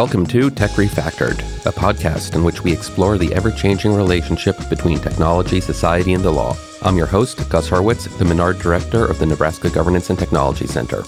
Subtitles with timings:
[0.00, 4.98] Welcome to Tech Refactored, a podcast in which we explore the ever changing relationship between
[4.98, 6.56] technology, society, and the law.
[6.80, 11.02] I'm your host, Gus Hurwitz, the Menard Director of the Nebraska Governance and Technology Center.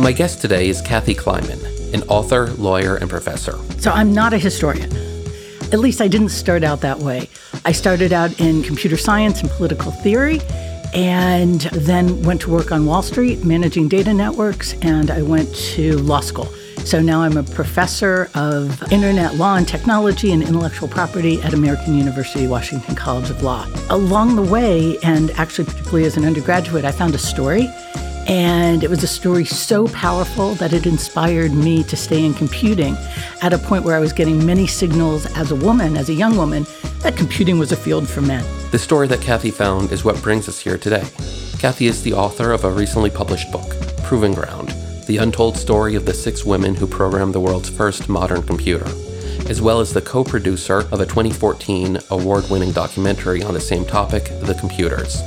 [0.00, 1.60] My guest today is Kathy Kleiman,
[1.92, 3.58] an author, lawyer, and professor.
[3.80, 4.90] So I'm not a historian.
[5.74, 7.28] At least I didn't start out that way.
[7.66, 10.40] I started out in computer science and political theory
[10.94, 15.98] and then went to work on Wall Street managing data networks, and I went to
[15.98, 16.48] law school.
[16.84, 21.94] So now I'm a professor of internet law and technology and intellectual property at American
[21.94, 23.66] University Washington College of Law.
[23.90, 27.68] Along the way, and actually particularly as an undergraduate, I found a story
[28.28, 32.96] and it was a story so powerful that it inspired me to stay in computing
[33.42, 36.36] at a point where I was getting many signals as a woman, as a young
[36.36, 36.66] woman,
[37.00, 38.44] that computing was a field for men.
[38.70, 41.04] The story that Kathy found is what brings us here today.
[41.58, 44.74] Kathy is the author of a recently published book, Proving Ground
[45.06, 48.86] The Untold Story of the Six Women Who Programmed the World's First Modern Computer,
[49.48, 53.84] as well as the co producer of a 2014 award winning documentary on the same
[53.84, 55.20] topic, The Computers.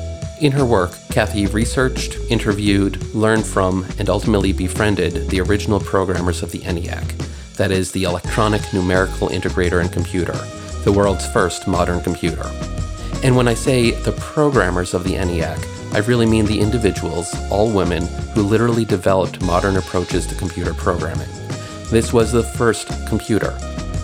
[0.43, 6.51] In her work, Kathy researched, interviewed, learned from, and ultimately befriended the original programmers of
[6.51, 10.33] the ENIAC, that is, the Electronic Numerical Integrator and Computer,
[10.83, 12.43] the world's first modern computer.
[13.23, 17.71] And when I say the programmers of the ENIAC, I really mean the individuals, all
[17.71, 21.29] women, who literally developed modern approaches to computer programming.
[21.89, 23.57] This was the first computer,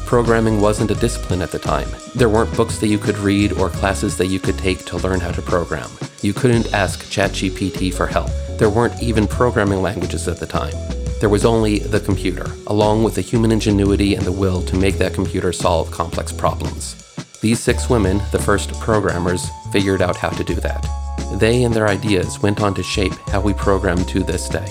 [0.09, 1.87] programming wasn't a discipline at the time.
[2.15, 5.19] There weren't books that you could read or classes that you could take to learn
[5.19, 5.87] how to program.
[6.23, 8.31] You couldn't ask ChatGPT for help.
[8.57, 10.73] There weren't even programming languages at the time.
[11.19, 14.97] There was only the computer, along with the human ingenuity and the will to make
[14.97, 16.95] that computer solve complex problems.
[17.41, 20.87] These six women, the first programmers, figured out how to do that.
[21.35, 24.69] They and their ideas went on to shape how we program to this day.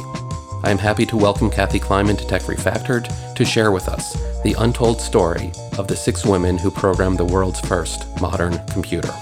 [0.65, 4.57] I am happy to welcome Kathy Kleiman to Tech Refactored to share with us the
[4.59, 9.13] untold story of the six women who programmed the world's first modern computer.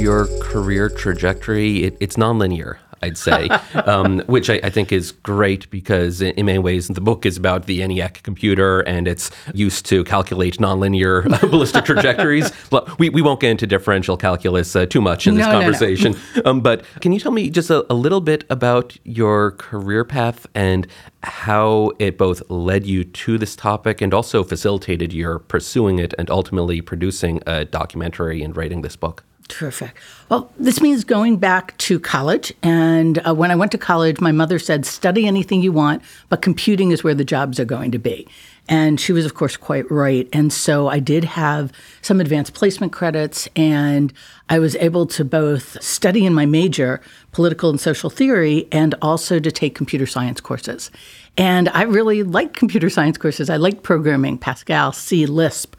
[0.00, 2.78] Your career trajectory, it, it's nonlinear.
[3.02, 7.26] I'd say, um, which I, I, think is great because in, many ways the book
[7.26, 12.52] is about the ENIAC computer and it's used to calculate nonlinear ballistic trajectories.
[12.70, 16.12] But we, we won't get into differential calculus uh, too much in this no, conversation.
[16.12, 16.50] No, no.
[16.50, 20.46] Um, but can you tell me just a, a little bit about your career path
[20.54, 20.86] and
[21.24, 26.30] how it both led you to this topic and also facilitated your pursuing it and
[26.30, 29.24] ultimately producing a documentary and writing this book?
[29.48, 29.96] Terrific.
[30.28, 32.54] Well, this means going back to college.
[32.62, 36.42] And uh, when I went to college, my mother said, study anything you want, but
[36.42, 38.26] computing is where the jobs are going to be.
[38.68, 40.28] And she was, of course, quite right.
[40.32, 44.12] And so I did have some advanced placement credits, and
[44.48, 47.00] I was able to both study in my major,
[47.32, 50.92] political and social theory, and also to take computer science courses.
[51.36, 53.50] And I really liked computer science courses.
[53.50, 55.74] I liked programming, Pascal, C, Lisp.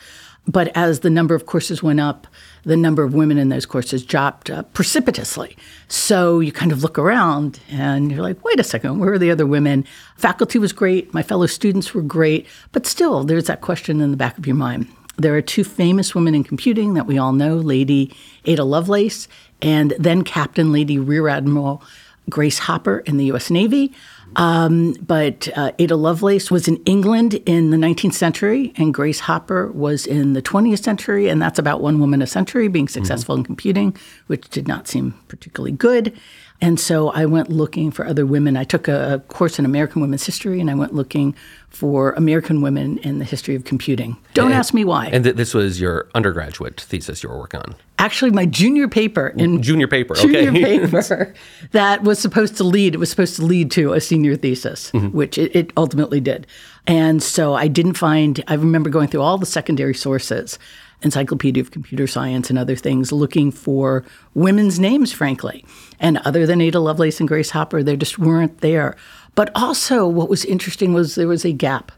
[0.45, 2.27] But as the number of courses went up,
[2.63, 5.55] the number of women in those courses dropped uh, precipitously.
[5.87, 9.31] So you kind of look around and you're like, wait a second, where are the
[9.31, 9.85] other women?
[10.17, 14.17] Faculty was great, my fellow students were great, but still, there's that question in the
[14.17, 14.87] back of your mind.
[15.17, 18.15] There are two famous women in computing that we all know Lady
[18.45, 19.27] Ada Lovelace
[19.61, 21.83] and then Captain Lady Rear Admiral
[22.29, 23.93] Grace Hopper in the US Navy.
[24.35, 29.71] Um, but uh, Ada Lovelace was in England in the 19th century, and Grace Hopper
[29.71, 33.41] was in the 20th century, and that's about one woman a century being successful mm-hmm.
[33.41, 36.17] in computing, which did not seem particularly good.
[36.63, 38.55] And so I went looking for other women.
[38.55, 41.35] I took a, course in American women's history, and I went looking
[41.67, 44.15] for American women in the history of computing.
[44.33, 45.07] Don't and, ask me why.
[45.07, 47.75] And th- this was your undergraduate thesis you were working on?
[47.99, 50.79] Actually, my junior paper in junior paper, junior okay.
[50.87, 51.33] paper
[51.71, 52.95] that was supposed to lead.
[52.95, 55.07] It was supposed to lead to a senior thesis, mm-hmm.
[55.07, 56.47] which it, it ultimately did.
[56.87, 58.41] And so I didn't find.
[58.47, 60.57] I remember going through all the secondary sources.
[61.03, 64.03] Encyclopedia of Computer Science and other things, looking for
[64.33, 65.65] women's names, frankly.
[65.99, 68.95] And other than Ada Lovelace and Grace Hopper, they just weren't there.
[69.35, 71.91] But also, what was interesting was there was a gap.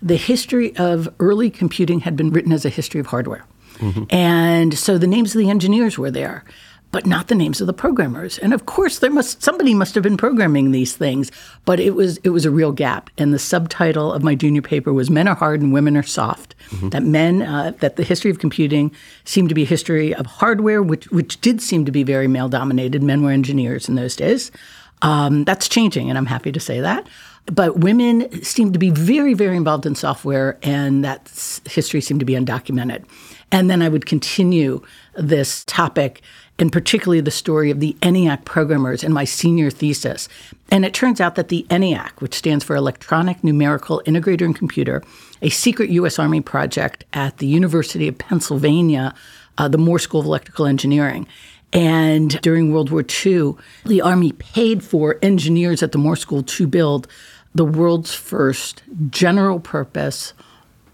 [0.00, 3.44] The history of early computing had been written as a history of hardware.
[3.78, 4.04] Mm-hmm.
[4.10, 6.44] And so the names of the engineers were there,
[6.92, 8.38] but not the names of the programmers.
[8.38, 11.32] And of course, there must somebody must have been programming these things,
[11.64, 13.10] but it was it was a real gap.
[13.18, 16.54] And the subtitle of my junior paper was "Men are hard and women are soft."
[16.68, 16.90] Mm-hmm.
[16.90, 18.92] That men uh, that the history of computing
[19.24, 22.48] seemed to be a history of hardware, which which did seem to be very male
[22.48, 23.02] dominated.
[23.02, 24.52] Men were engineers in those days.
[25.00, 27.08] Um, that's changing, and I'm happy to say that.
[27.46, 31.28] But women seem to be very, very involved in software, and that
[31.68, 33.04] history seemed to be undocumented.
[33.50, 34.80] And then I would continue
[35.16, 36.22] this topic
[36.58, 40.28] and particularly the story of the ENIAC programmers in my senior thesis.
[40.70, 45.02] And it turns out that the ENIAC, which stands for Electronic Numerical Integrator and Computer,
[45.40, 46.18] a secret U.S.
[46.18, 49.14] Army project at the University of Pennsylvania,
[49.58, 51.26] uh, the Moore School of Electrical Engineering.
[51.72, 53.54] And during World War II,
[53.86, 57.08] the Army paid for engineers at the Moore School to build
[57.54, 60.34] the world's first general purpose,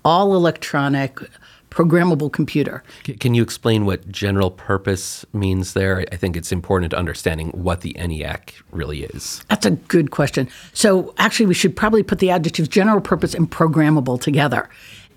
[0.04, 1.18] all electronic,
[1.70, 2.82] programmable computer.
[3.20, 6.04] Can you explain what general purpose means there?
[6.12, 9.42] I think it's important to understanding what the ENIAC really is.
[9.48, 10.48] That's a good question.
[10.72, 14.68] So, actually, we should probably put the adjectives general purpose and programmable together.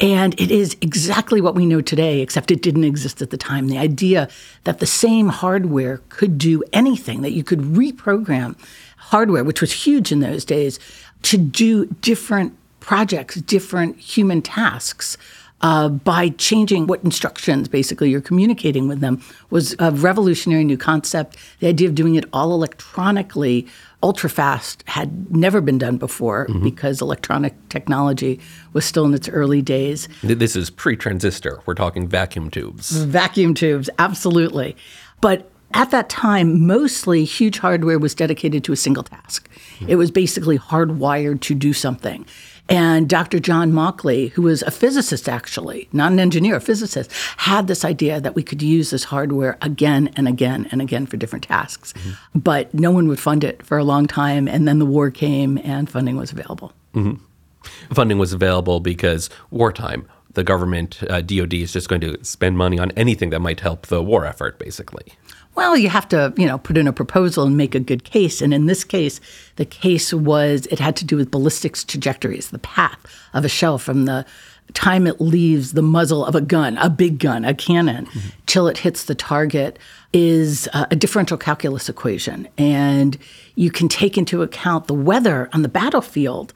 [0.01, 3.67] And it is exactly what we know today, except it didn't exist at the time.
[3.67, 4.29] The idea
[4.63, 8.55] that the same hardware could do anything, that you could reprogram
[8.97, 10.79] hardware, which was huge in those days,
[11.21, 15.17] to do different projects, different human tasks.
[15.61, 19.21] Uh, by changing what instructions basically you're communicating with them
[19.51, 21.37] was a revolutionary new concept.
[21.59, 23.67] The idea of doing it all electronically
[24.03, 26.63] ultra fast had never been done before mm-hmm.
[26.63, 28.39] because electronic technology
[28.73, 30.07] was still in its early days.
[30.23, 31.61] This is pre transistor.
[31.65, 32.91] We're talking vacuum tubes.
[32.91, 34.75] Vacuum tubes, absolutely.
[35.21, 39.49] But at that time, mostly huge hardware was dedicated to a single task.
[39.75, 39.89] Mm-hmm.
[39.89, 42.25] It was basically hardwired to do something.
[42.69, 43.39] And Dr.
[43.39, 48.21] John Mauchly, who was a physicist actually, not an engineer, a physicist, had this idea
[48.21, 51.93] that we could use this hardware again and again and again for different tasks.
[51.93, 52.39] Mm-hmm.
[52.39, 54.47] But no one would fund it for a long time.
[54.47, 56.71] And then the war came and funding was available.
[56.93, 57.23] Mm-hmm.
[57.93, 62.79] Funding was available because wartime, the government, uh, DOD, is just going to spend money
[62.79, 65.13] on anything that might help the war effort, basically.
[65.55, 68.41] Well, you have to, you know, put in a proposal and make a good case.
[68.41, 69.19] And in this case,
[69.57, 72.99] the case was it had to do with ballistics trajectories, the path
[73.33, 74.25] of a shell from the
[74.73, 78.29] time it leaves the muzzle of a gun, a big gun, a cannon, mm-hmm.
[78.45, 79.77] till it hits the target
[80.13, 82.47] is a differential calculus equation.
[82.57, 83.17] And
[83.55, 86.53] you can take into account the weather on the battlefield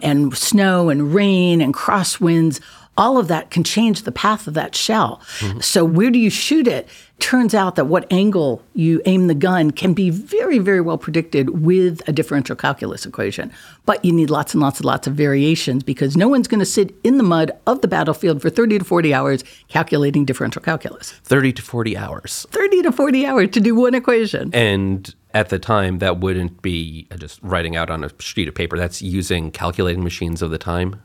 [0.00, 2.60] and snow and rain and crosswinds
[2.96, 5.20] all of that can change the path of that shell.
[5.38, 5.60] Mm-hmm.
[5.60, 6.88] So, where do you shoot it?
[7.18, 11.62] Turns out that what angle you aim the gun can be very, very well predicted
[11.62, 13.50] with a differential calculus equation.
[13.86, 16.66] But you need lots and lots and lots of variations because no one's going to
[16.66, 21.12] sit in the mud of the battlefield for 30 to 40 hours calculating differential calculus.
[21.24, 22.46] 30 to 40 hours.
[22.50, 24.50] 30 to 40 hours to do one equation.
[24.52, 28.76] And at the time, that wouldn't be just writing out on a sheet of paper.
[28.76, 31.02] That's using calculating machines of the time.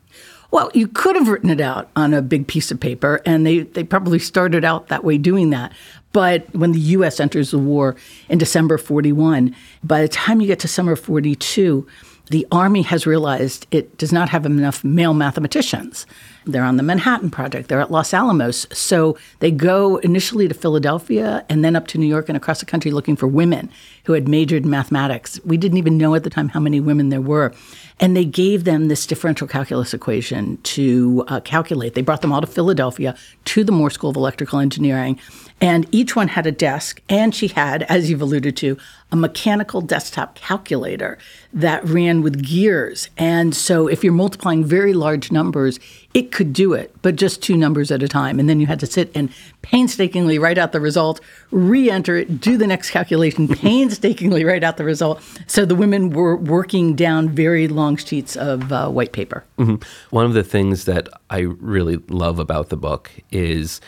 [0.52, 3.60] Well, you could have written it out on a big piece of paper, and they,
[3.60, 5.72] they probably started out that way doing that.
[6.12, 7.22] But when the U.S.
[7.22, 7.96] enters the war
[8.28, 11.88] in December 41, by the time you get to summer 42,
[12.30, 16.06] the Army has realized it does not have enough male mathematicians.
[16.46, 18.66] They're on the Manhattan Project, they're at Los Alamos.
[18.72, 22.66] So they go initially to Philadelphia and then up to New York and across the
[22.66, 23.70] country looking for women
[24.06, 25.40] who had majored in mathematics.
[25.46, 27.54] We didn't even know at the time how many women there were.
[28.00, 31.94] And they gave them this differential calculus equation to uh, calculate.
[31.94, 33.16] They brought them all to Philadelphia
[33.46, 35.20] to the Moore School of Electrical Engineering.
[35.62, 38.78] And each one had a desk, and she had, as you've alluded to,
[39.12, 41.20] a mechanical desktop calculator
[41.54, 43.10] that ran with gears.
[43.16, 45.80] And so if you're multiplying very large numbers,
[46.14, 48.40] it could do it, but just two numbers at a time.
[48.40, 49.30] And then you had to sit and
[49.62, 51.22] painstakingly write out the result,
[51.52, 55.22] re enter it, do the next calculation, painstakingly write out the result.
[55.46, 59.44] So the women were working down very long sheets of uh, white paper.
[59.60, 59.76] Mm-hmm.
[60.10, 63.80] One of the things that I really love about the book is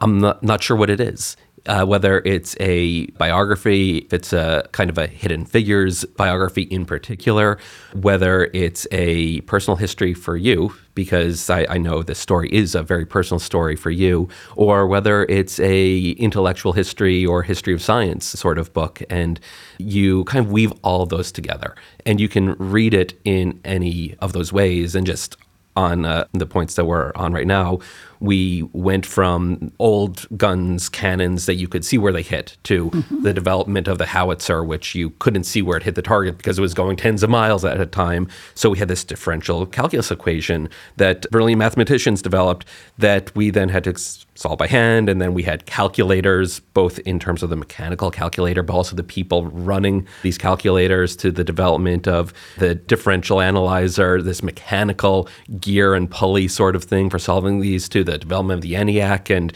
[0.00, 1.36] I'm not, not sure what it is.
[1.66, 6.86] Uh, whether it's a biography, if it's a kind of a hidden figures biography in
[6.86, 7.58] particular,
[7.92, 12.82] whether it's a personal history for you, because I, I, know this story is a
[12.82, 14.26] very personal story for you,
[14.56, 19.38] or whether it's a intellectual history or history of science sort of book, and
[19.76, 21.76] you kind of weave all of those together,
[22.06, 25.36] and you can read it in any of those ways, and just
[25.76, 27.78] on uh, the points that we're on right now,
[28.20, 33.22] we went from old guns, cannons that you could see where they hit, to mm-hmm.
[33.22, 36.58] the development of the howitzer, which you couldn't see where it hit the target because
[36.58, 38.28] it was going tens of miles at a time.
[38.54, 42.66] So we had this differential calculus equation that brilliant mathematicians developed
[42.98, 43.94] that we then had to
[44.40, 45.08] solve by hand.
[45.08, 49.02] And then we had calculators, both in terms of the mechanical calculator, but also the
[49.02, 56.10] people running these calculators to the development of the differential analyzer, this mechanical gear and
[56.10, 59.52] pulley sort of thing for solving these to the development of the ENIAC and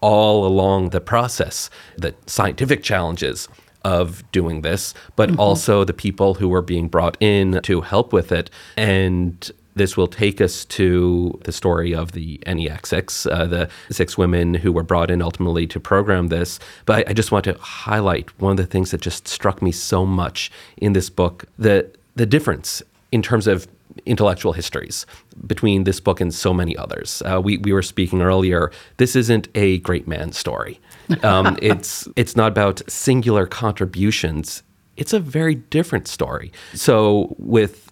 [0.00, 3.48] all along the process, the scientific challenges
[3.84, 5.40] of doing this, but mm-hmm.
[5.40, 8.50] also the people who were being brought in to help with it.
[8.76, 14.18] And This will take us to the story of the ENIAC 6, uh, the six
[14.18, 16.58] women who were brought in ultimately to program this.
[16.86, 19.72] But I, I just want to highlight one of the things that just struck me
[19.72, 22.82] so much in this book the, the difference
[23.12, 23.68] in terms of
[24.06, 25.06] intellectual histories
[25.46, 27.22] between this book and so many others.
[27.22, 30.80] Uh, we, we were speaking earlier, this isn't a great man story.
[31.22, 34.62] Um, it's, it's not about singular contributions.
[34.96, 36.52] It's a very different story.
[36.74, 37.90] So, with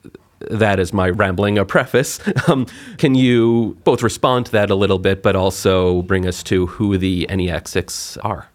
[0.50, 2.20] that as my rambling a preface.
[2.46, 6.66] Um, can you both respond to that a little bit, but also bring us to
[6.66, 8.48] who the ENIAC 6 are?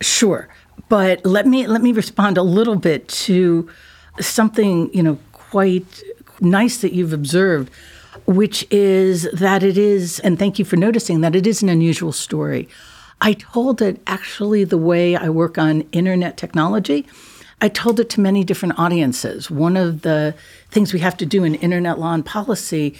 [0.00, 0.48] Sure,
[0.88, 3.68] but let me let me respond a little bit to
[4.20, 6.02] something you know quite
[6.40, 7.70] nice that you've observed,
[8.26, 12.12] which is that it is, and thank you for noticing that it is an unusual
[12.12, 12.68] story.
[13.20, 17.06] I told it actually the way I work on internet technology.
[17.60, 19.50] I told it to many different audiences.
[19.50, 20.34] One of the
[20.70, 22.94] things we have to do in internet law and policy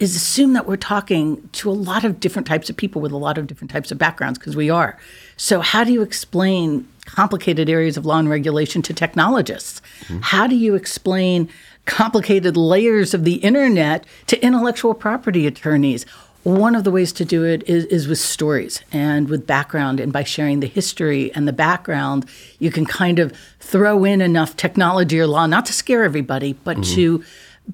[0.00, 3.18] is assume that we're talking to a lot of different types of people with a
[3.18, 4.98] lot of different types of backgrounds, because we are.
[5.36, 9.82] So, how do you explain complicated areas of law and regulation to technologists?
[10.04, 10.20] Mm-hmm.
[10.22, 11.50] How do you explain
[11.90, 16.06] complicated layers of the internet to intellectual property attorneys?
[16.44, 20.00] One of the ways to do it is, is with stories and with background.
[20.00, 22.24] And by sharing the history and the background,
[22.60, 26.78] you can kind of throw in enough technology or law, not to scare everybody, but
[26.78, 26.94] mm-hmm.
[26.94, 27.24] to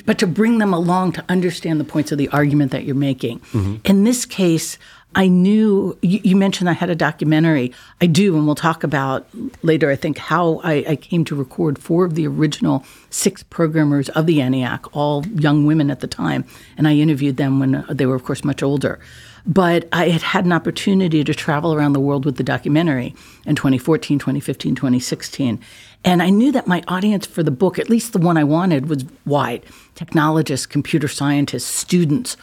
[0.05, 3.39] but to bring them along to understand the points of the argument that you're making.
[3.39, 3.77] Mm-hmm.
[3.85, 4.79] In this case,
[5.17, 7.73] I knew you, you, mentioned I had a documentary.
[8.03, 9.27] I do, and we'll talk about
[9.63, 14.11] later, I think, how I, I, came to record four of the original six programmers
[14.11, 16.45] of the ENIAC, all young women at the time.
[16.77, 19.01] And I interviewed them when they were, of course, much older.
[19.47, 23.15] But I had had an opportunity to travel around the world with the documentary
[23.47, 25.59] in 2014, 2015, 2016.
[26.05, 28.91] And I knew that my audience for the book, at least the one I wanted,
[28.91, 32.37] was wide technologists, computer scientists, students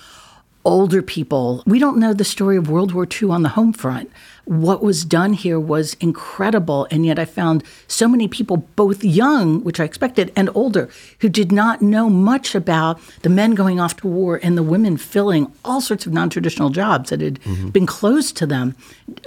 [0.66, 1.62] older people.
[1.66, 4.12] We don't know the story of World War II on the home front.
[4.46, 6.88] What was done here was incredible.
[6.92, 10.90] And yet I found so many people, both young, which I expected, and older,
[11.20, 14.98] who did not know much about the men going off to war and the women
[14.98, 17.70] filling all sorts of non traditional jobs that had mm-hmm.
[17.70, 18.76] been closed to them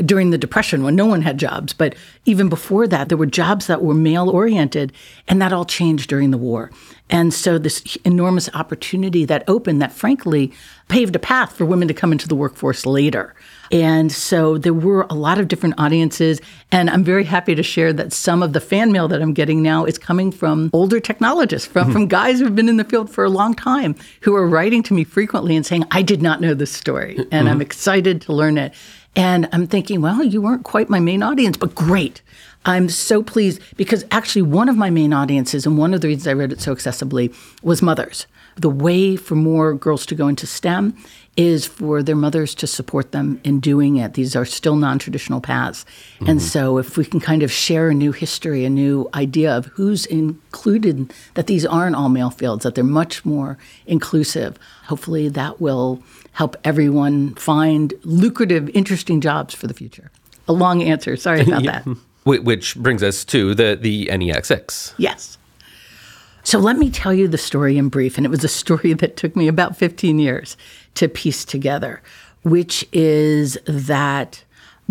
[0.04, 1.72] during the Depression when no one had jobs.
[1.72, 4.92] But even before that, there were jobs that were male oriented,
[5.28, 6.70] and that all changed during the war.
[7.08, 10.52] And so, this enormous opportunity that opened, that frankly
[10.88, 13.34] paved a path for women to come into the workforce later.
[13.72, 16.40] And so there were a lot of different audiences.
[16.70, 19.62] And I'm very happy to share that some of the fan mail that I'm getting
[19.62, 21.92] now is coming from older technologists, from, mm-hmm.
[21.92, 24.94] from guys who've been in the field for a long time, who are writing to
[24.94, 27.16] me frequently and saying, I did not know this story.
[27.16, 27.48] And mm-hmm.
[27.48, 28.74] I'm excited to learn it.
[29.16, 32.20] And I'm thinking, well, you weren't quite my main audience, but great.
[32.66, 36.26] I'm so pleased because actually, one of my main audiences, and one of the reasons
[36.26, 38.26] I wrote it so accessibly, was mothers.
[38.56, 40.96] The way for more girls to go into STEM
[41.36, 44.14] is for their mothers to support them in doing it.
[44.14, 45.84] These are still non traditional paths.
[46.14, 46.30] Mm-hmm.
[46.30, 49.66] And so, if we can kind of share a new history, a new idea of
[49.66, 55.60] who's included, that these aren't all male fields, that they're much more inclusive, hopefully that
[55.60, 56.02] will
[56.32, 60.10] help everyone find lucrative, interesting jobs for the future.
[60.48, 61.16] A long answer.
[61.16, 61.82] Sorry about yeah.
[61.82, 61.96] that.
[62.24, 64.94] Which brings us to the, the ENIAC 6.
[64.98, 65.38] Yes.
[66.42, 68.16] So let me tell you the story in brief.
[68.16, 70.56] And it was a story that took me about 15 years
[70.96, 72.02] to piece together,
[72.42, 74.42] which is that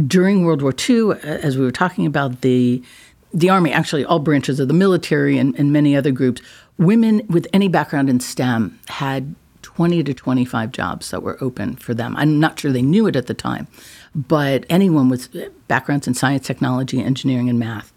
[0.08, 2.82] during World War II, as we were talking about, the,
[3.34, 6.42] the Army, actually all branches of the military and, and many other groups,
[6.78, 11.94] women with any background in STEM had 20 to 25 jobs that were open for
[11.94, 12.16] them.
[12.18, 13.68] I'm not sure they knew it at the time,
[14.14, 15.30] but anyone with
[15.68, 17.92] backgrounds in science, technology, engineering, and math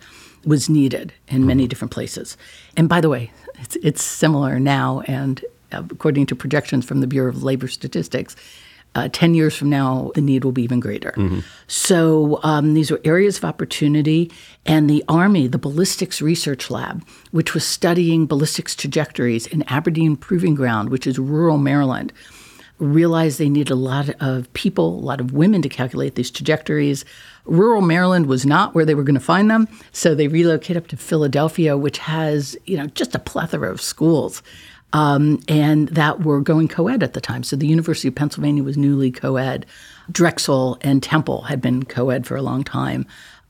[0.44, 2.36] was needed in many different places.
[2.76, 7.30] And by the way, it's, it's similar now, and according to projections from the Bureau
[7.30, 8.36] of Labor Statistics,
[8.94, 11.12] uh, 10 years from now, the need will be even greater.
[11.12, 11.40] Mm-hmm.
[11.66, 14.30] So um, these were areas of opportunity.
[14.66, 20.54] And the Army, the Ballistics Research Lab, which was studying ballistics trajectories in Aberdeen Proving
[20.54, 22.12] Ground, which is rural Maryland,
[22.78, 27.04] realized they needed a lot of people, a lot of women to calculate these trajectories.
[27.44, 30.88] Rural Maryland was not where they were going to find them, so they relocated up
[30.88, 34.42] to Philadelphia, which has you know just a plethora of schools,
[34.92, 37.42] um, and that were going co-ed at the time.
[37.42, 39.66] So the University of Pennsylvania was newly co-ed.
[40.10, 43.06] Drexel and Temple had been co-ed for a long time.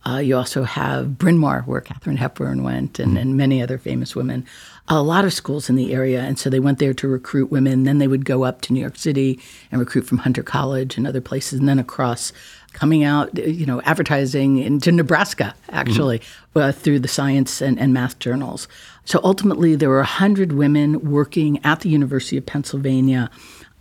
[0.07, 4.16] Uh, you also have Bryn Mawr, where Katharine Hepburn went, and, and many other famous
[4.16, 4.47] women.
[4.87, 7.83] A lot of schools in the area, and so they went there to recruit women.
[7.83, 9.38] Then they would go up to New York City
[9.71, 12.33] and recruit from Hunter College and other places, and then across,
[12.73, 16.23] coming out, you know, advertising into Nebraska, actually,
[16.54, 18.66] uh, through the science and, and math journals.
[19.09, 23.31] So ultimately, there were 100 women working at the University of Pennsylvania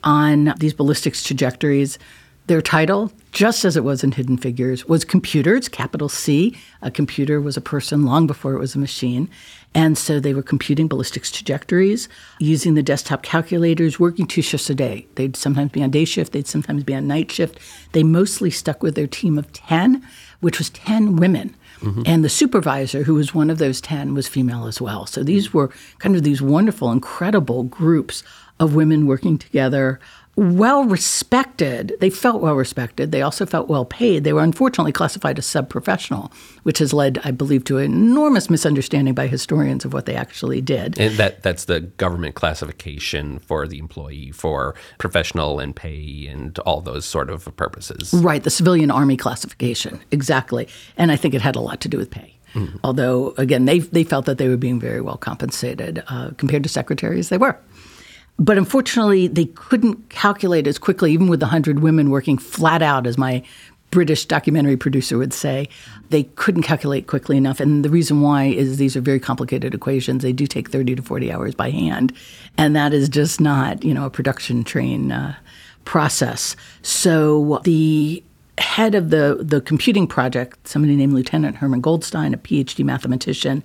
[0.02, 2.00] on these ballistics trajectories.
[2.46, 6.58] Their title, just as it was in Hidden Figures, was computers, capital C.
[6.82, 9.30] A computer was a person long before it was a machine.
[9.76, 12.08] And so they were computing ballistics trajectories
[12.40, 15.08] using the desktop calculators, working two shifts a day.
[15.16, 17.60] They'd sometimes be on day shift, they'd sometimes be on night shift.
[17.92, 20.08] They mostly stuck with their team of 10,
[20.40, 21.54] which was 10 women.
[21.82, 22.04] Mm-hmm.
[22.06, 25.06] And the supervisor, who was one of those 10, was female as well.
[25.06, 28.24] So these were kind of these wonderful, incredible groups
[28.60, 30.00] of women working together
[30.38, 31.94] well respected.
[32.00, 33.12] They felt well respected.
[33.12, 34.24] They also felt well paid.
[34.24, 38.48] They were unfortunately classified as sub professional, which has led, I believe, to an enormous
[38.48, 41.00] misunderstanding by historians of what they actually did.
[41.00, 46.82] And that that's the government classification for the employee for professional and pay and all
[46.82, 48.14] those sort of purposes.
[48.14, 50.00] Right, the civilian army classification.
[50.12, 50.68] Exactly.
[50.98, 52.36] And I think it had a lot to do with pay.
[52.54, 52.78] Mm-hmm.
[52.84, 56.70] Although, again, they, they felt that they were being very well compensated uh, compared to
[56.70, 57.58] secretaries, they were.
[58.40, 63.18] But unfortunately, they couldn't calculate as quickly, even with 100 women working flat out, as
[63.18, 63.44] my
[63.90, 65.70] British documentary producer would say.
[66.10, 67.60] They couldn't calculate quickly enough.
[67.60, 70.24] And the reason why is these are very complicated equations.
[70.24, 72.14] They do take 30 to 40 hours by hand.
[72.58, 75.36] And that is just not, you know, a production train uh,
[75.86, 76.56] process.
[76.82, 78.24] So the
[78.58, 83.64] head of the, the computing project, somebody named Lieutenant Herman Goldstine, a PhD mathematician,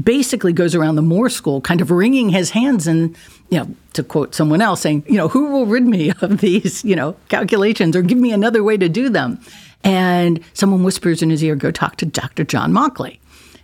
[0.00, 3.16] basically goes around the Moore School, kind of wringing his hands and,
[3.50, 6.84] you know, to quote someone else, saying, you know, who will rid me of these,
[6.84, 9.40] you know, calculations or give me another way to do them?
[9.82, 12.44] And someone whispers in his ear, go talk to Dr.
[12.44, 13.18] John Mauchly.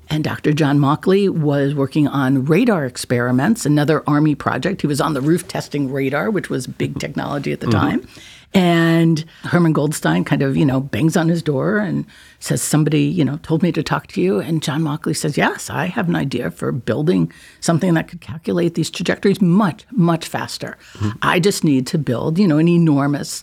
[0.08, 0.52] And Dr.
[0.52, 4.80] John Mauchly was working on radar experiments, another Army project.
[4.80, 8.00] He was on the roof testing radar, which was big technology at the mm-hmm.
[8.00, 8.08] time.
[8.56, 12.06] And Herman Goldstine kind of, you know, bangs on his door and
[12.38, 14.40] says, Somebody, you know, told me to talk to you.
[14.40, 18.72] And John Mauchly says, Yes, I have an idea for building something that could calculate
[18.72, 20.78] these trajectories much, much faster.
[20.94, 21.18] Mm-hmm.
[21.20, 23.42] I just need to build, you know, an enormous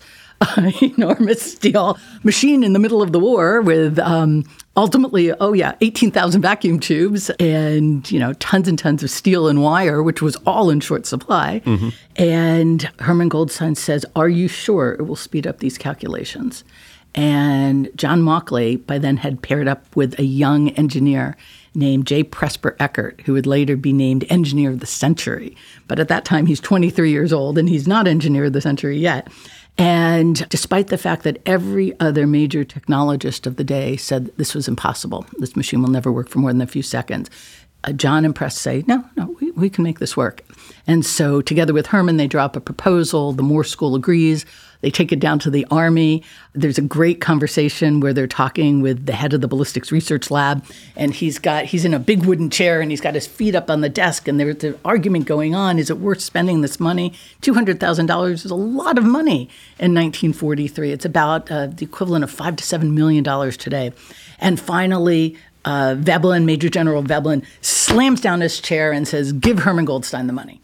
[0.82, 4.44] enormous steel machine in the middle of the war with um,
[4.76, 9.62] ultimately, oh yeah, 18,000 vacuum tubes and, you know, tons and tons of steel and
[9.62, 11.62] wire, which was all in short supply.
[11.66, 11.90] Mm-hmm.
[12.16, 16.64] And Herman Goldstine says, are you sure it will speed up these calculations?
[17.16, 21.38] And John Mauchly by then had paired up with a young engineer
[21.76, 22.24] named J.
[22.24, 25.56] Presper Eckert, who would later be named Engineer of the Century.
[25.88, 28.98] But at that time, he's 23 years old and he's not Engineer of the Century
[28.98, 29.28] yet.
[29.78, 34.68] And despite the fact that every other major technologist of the day said this was
[34.68, 37.30] impossible, this machine will never work for more than a few seconds,
[37.84, 40.44] uh, John and Press say, no, no, we, we can make this work.
[40.86, 43.32] And so, together with Herman, they drop a proposal.
[43.32, 44.46] The Moore School agrees.
[44.82, 46.24] They take it down to the Army.
[46.52, 50.66] There's a great conversation where they're talking with the head of the ballistics research lab,
[50.98, 53.70] and he's got he's in a big wooden chair and he's got his feet up
[53.70, 57.14] on the desk, and there's an argument going on: is it worth spending this money?
[57.40, 59.44] Two hundred thousand dollars is a lot of money
[59.80, 60.92] in 1943.
[60.92, 63.94] It's about uh, the equivalent of five to seven million dollars today.
[64.40, 69.86] And finally, uh, Veblen, Major General Veblen, slams down his chair and says, Give Herman
[69.86, 70.60] Goldstine the money.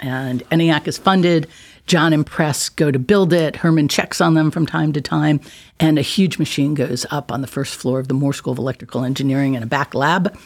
[0.00, 1.48] And ENIAC is funded.
[1.86, 3.56] John and Press go to build it.
[3.56, 5.40] Herman checks on them from time to time.
[5.78, 8.58] And a huge machine goes up on the first floor of the Moore School of
[8.58, 10.38] Electrical Engineering in a back lab.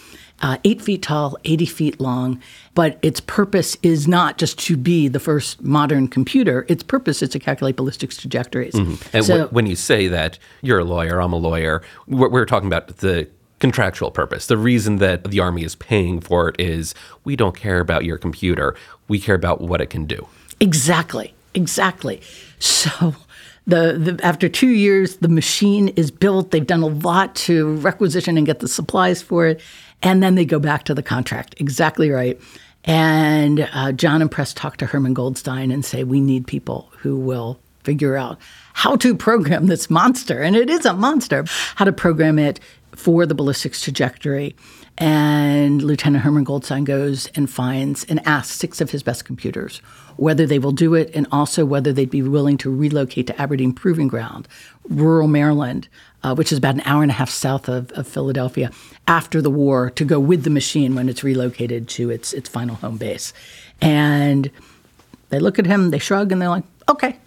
[0.42, 2.40] Uh, eight feet tall, 80 feet long.
[2.74, 6.66] But its purpose is not just to be the first modern computer.
[6.68, 8.74] Its purpose is to calculate ballistics trajectories.
[8.74, 9.16] Mm-hmm.
[9.16, 12.66] And so, when you say that, you're a lawyer, I'm a lawyer, we're, we're talking
[12.66, 13.28] about the
[13.60, 14.46] contractual purpose.
[14.46, 18.18] The reason that the Army is paying for it is we don't care about your
[18.18, 18.76] computer,
[19.08, 20.26] we care about what it can do.
[20.60, 22.20] Exactly, exactly.
[22.58, 23.14] So,
[23.66, 26.50] the, the, after two years, the machine is built.
[26.50, 29.60] They've done a lot to requisition and get the supplies for it,
[30.02, 31.54] and then they go back to the contract.
[31.58, 32.40] Exactly right.
[32.84, 37.18] And uh, John and Press talk to Herman Goldstine and say, "We need people who
[37.18, 38.38] will figure out
[38.74, 41.44] how to program this monster, and it is a monster.
[41.76, 42.60] How to program it
[42.92, 44.54] for the ballistics trajectory."
[44.96, 49.80] And Lieutenant Herman Goldstine goes and finds and asks six of his best computers
[50.16, 53.72] whether they will do it and also whether they'd be willing to relocate to Aberdeen
[53.72, 54.46] Proving Ground,
[54.88, 55.88] rural Maryland,
[56.22, 58.70] uh, which is about an hour and a half south of, of Philadelphia,
[59.08, 62.76] after the war to go with the machine when it's relocated to its, its final
[62.76, 63.32] home base.
[63.80, 64.50] And
[65.30, 67.18] they look at him, they shrug, and they're like, okay.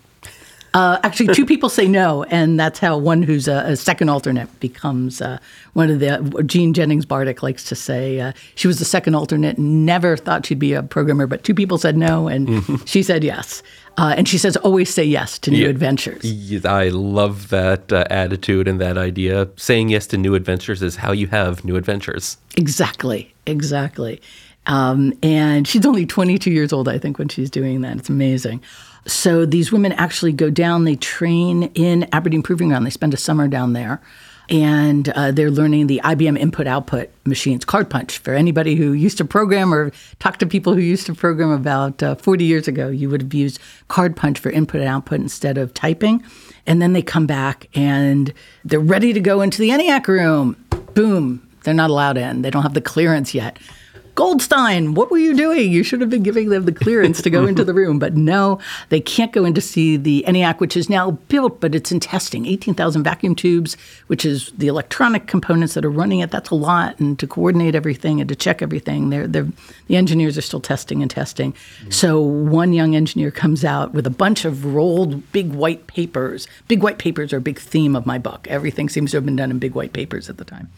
[0.73, 4.59] Uh, actually, two people say no, and that's how one who's a, a second alternate
[4.59, 5.37] becomes uh,
[5.73, 6.43] one of the.
[6.45, 10.59] Jean Jennings Bartik likes to say uh, she was the second alternate, never thought she'd
[10.59, 12.85] be a programmer, but two people said no, and mm-hmm.
[12.85, 13.63] she said yes.
[13.97, 15.69] Uh, and she says, always say yes to new yeah.
[15.69, 16.23] adventures.
[16.65, 19.49] I love that uh, attitude and that idea.
[19.55, 22.37] Saying yes to new adventures is how you have new adventures.
[22.55, 24.21] Exactly, exactly.
[24.67, 27.97] Um, and she's only 22 years old, I think, when she's doing that.
[27.97, 28.61] It's amazing.
[29.07, 32.85] So these women actually go down, they train in Aberdeen Proving Ground.
[32.85, 34.01] They spend a summer down there.
[34.49, 38.19] And uh, they're learning the IBM input output machines, card punch.
[38.19, 42.01] For anybody who used to program or talk to people who used to program about
[42.01, 45.57] uh, 40 years ago, you would have used card punch for input and output instead
[45.57, 46.23] of typing.
[46.65, 50.55] And then they come back and they're ready to go into the ENIAC room.
[50.93, 52.41] Boom, they're not allowed in.
[52.41, 53.59] They don't have the clearance yet.
[54.17, 55.71] Goldstine, what were you doing?
[55.71, 57.99] You should have been giving them the clearance to go into the room.
[57.99, 58.57] But no,
[58.89, 61.99] they can't go in to see the ENIAC, which is now built, but it's in
[61.99, 62.47] testing.
[62.47, 63.77] 18,000 vacuum tubes,
[64.07, 66.31] which is the electronic components that are running it.
[66.31, 66.99] That's a lot.
[66.99, 69.47] And to coordinate everything and to check everything, they're, they're,
[69.85, 71.53] the engineers are still testing and testing.
[71.53, 71.91] Mm-hmm.
[71.91, 76.47] So one young engineer comes out with a bunch of rolled big white papers.
[76.67, 78.47] Big white papers are a big theme of my book.
[78.49, 80.71] Everything seems to have been done in big white papers at the time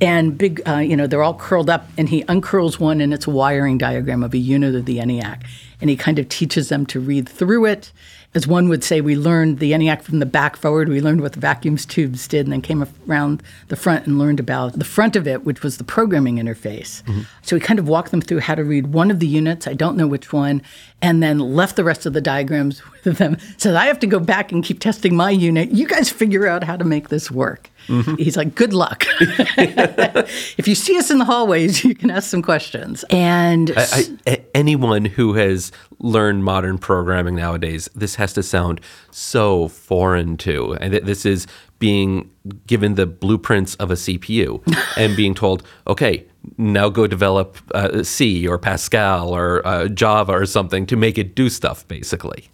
[0.00, 3.26] and big, uh, you know, they're all curled up, and he uncurls one, and it's
[3.26, 5.42] a wiring diagram of a unit of the ENIAC,
[5.80, 7.92] and he kind of teaches them to read through it.
[8.32, 10.88] As one would say, we learned the ENIAC from the back forward.
[10.88, 14.40] We learned what the vacuum tubes did, and then came around the front and learned
[14.40, 17.02] about the front of it, which was the programming interface.
[17.02, 17.22] Mm-hmm.
[17.42, 19.66] So we kind of walked them through how to read one of the units.
[19.66, 20.62] I don't know which one,
[21.02, 23.36] and then left the rest of the diagrams with them.
[23.58, 25.72] So I have to go back and keep testing my unit.
[25.72, 27.68] You guys figure out how to make this work.
[27.90, 28.14] Mm-hmm.
[28.16, 29.04] He's like, good luck.
[29.20, 33.04] if you see us in the hallways, you can ask some questions.
[33.10, 39.68] And I, I, anyone who has learned modern programming nowadays, this has to sound so
[39.68, 40.74] foreign to.
[40.74, 41.48] And this is
[41.80, 42.30] being
[42.68, 44.62] given the blueprints of a CPU
[44.96, 46.24] and being told, okay,
[46.56, 51.34] now go develop uh, C or Pascal or uh, Java or something to make it
[51.34, 52.48] do stuff, basically.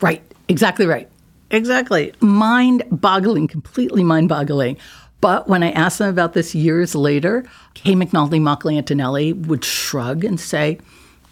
[0.00, 1.10] Right, exactly right.
[1.50, 2.12] Exactly.
[2.20, 4.76] Mind boggling, completely mind boggling.
[5.20, 10.24] But when I asked them about this years later, Kay McNulty, Mauchly Antonelli would shrug
[10.24, 10.78] and say,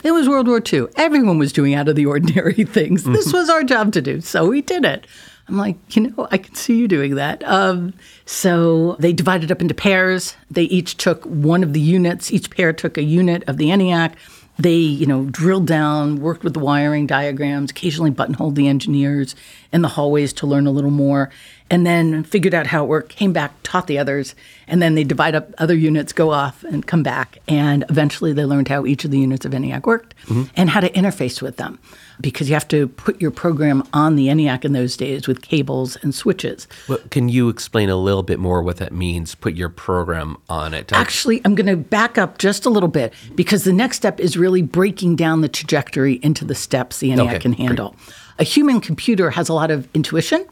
[0.03, 0.87] it was World War II.
[0.97, 3.03] Everyone was doing out of the ordinary things.
[3.03, 3.13] Mm-hmm.
[3.13, 5.07] This was our job to do, so we did it.
[5.49, 7.47] I'm like, you know, I can see you doing that.
[7.49, 10.35] Um, so they divided up into pairs.
[10.51, 12.33] They each took one of the units.
[12.33, 14.15] Each pair took a unit of the ENIAC
[14.59, 19.35] they, you know, drilled down, worked with the wiring diagrams, occasionally buttonholed the engineers
[19.73, 21.31] in the hallways to learn a little more,
[21.71, 24.35] and then figured out how it worked, came back, taught the others,
[24.69, 27.39] and then they divide up other units, go off and come back.
[27.49, 30.45] And eventually they learned how each of the units of ENIAC worked mm-hmm.
[30.57, 31.79] and how to interface with them
[32.21, 35.97] because you have to put your program on the ENIAC in those days with cables
[35.97, 36.69] and switches.
[36.89, 40.73] Well, can you explain a little bit more what that means, put your program on
[40.73, 40.93] it?
[40.93, 44.37] Actually, I'm going to back up just a little bit because the next step is
[44.37, 47.91] really breaking down the trajectory into the steps the ENIAC okay, can handle.
[47.91, 48.17] Great.
[48.39, 50.47] A human computer has a lot of intuition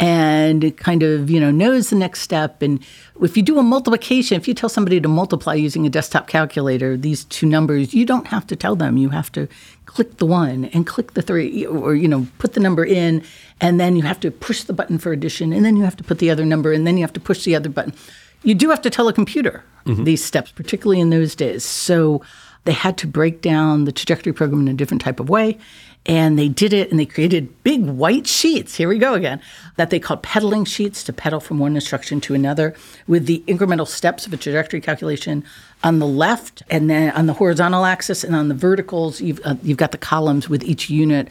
[0.00, 2.62] and it kind of you know knows the next step.
[2.62, 2.84] And
[3.20, 6.96] if you do a multiplication if you tell somebody to multiply using a desktop calculator
[6.96, 8.96] these two numbers you don't have to tell them.
[8.96, 9.48] You have to
[9.86, 13.22] click the one and click the three or you know put the number in
[13.60, 16.04] and then you have to push the button for addition and then you have to
[16.04, 17.94] put the other number and then you have to push the other button.
[18.42, 20.04] You do have to tell a computer mm-hmm.
[20.04, 21.64] these steps particularly in those days.
[21.64, 22.22] So
[22.64, 25.58] they had to break down the trajectory program in a different type of way
[26.04, 28.74] and they did it and they created big white sheets.
[28.74, 29.40] Here we go again,
[29.76, 32.74] that they called pedaling sheets to pedal from one instruction to another
[33.06, 35.44] with the incremental steps of a trajectory calculation
[35.84, 39.54] on the left and then on the horizontal axis and on the verticals, you've, uh,
[39.62, 41.28] you've got the columns with each unit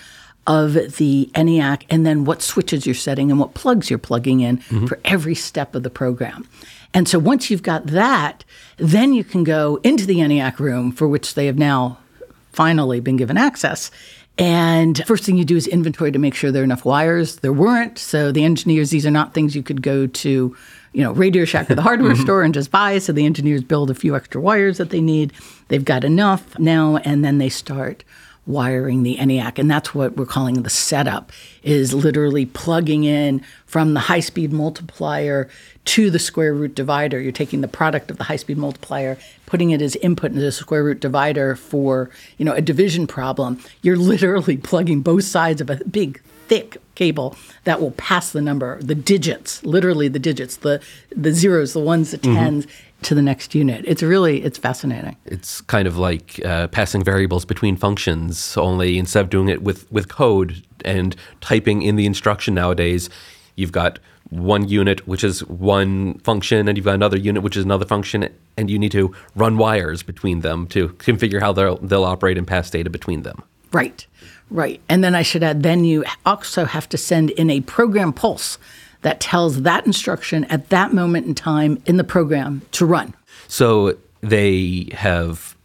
[0.47, 4.57] of the ENIAC and then what switches you're setting and what plugs you're plugging in
[4.57, 4.85] mm-hmm.
[4.85, 6.47] for every step of the program.
[6.93, 8.43] And so once you've got that,
[8.77, 11.99] then you can go into the ENIAC room for which they have now
[12.51, 13.91] finally been given access
[14.41, 17.35] and first thing you do is inventory to make sure there are enough wires.
[17.37, 17.99] There weren't.
[17.99, 20.57] So the engineers, these are not things you could go to,
[20.93, 22.23] you know, Radio Shack or the hardware mm-hmm.
[22.23, 22.97] store and just buy.
[22.97, 25.31] So the engineers build a few extra wires that they need.
[25.67, 28.03] They've got enough now, and then they start
[28.47, 29.59] wiring the ENIAC.
[29.59, 31.31] And that's what we're calling the setup,
[31.63, 35.47] is literally plugging in from the high-speed multiplier
[35.85, 37.19] to the square root divider.
[37.19, 40.51] You're taking the product of the high speed multiplier, putting it as input into the
[40.51, 43.59] square root divider for, you know, a division problem.
[43.81, 48.81] You're literally plugging both sides of a big thick cable that will pass the number,
[48.81, 50.81] the digits, literally the digits, the
[51.15, 52.67] the zeros, the ones, the 10s
[53.03, 53.83] to the next unit.
[53.87, 55.15] It's really it's fascinating.
[55.25, 59.91] It's kind of like uh, passing variables between functions, only instead of doing it with,
[59.91, 63.09] with code and typing in the instruction nowadays,
[63.55, 63.99] you've got
[64.29, 68.29] one unit which is one function, and you've got another unit which is another function,
[68.55, 72.47] and you need to run wires between them to configure how they'll, they'll operate and
[72.47, 73.43] pass data between them.
[73.73, 74.05] Right,
[74.51, 74.79] right.
[74.87, 78.57] And then I should add, then you also have to send in a program pulse
[79.01, 83.15] that tells that instruction at that moment in time in the program to run.
[83.47, 85.57] So they have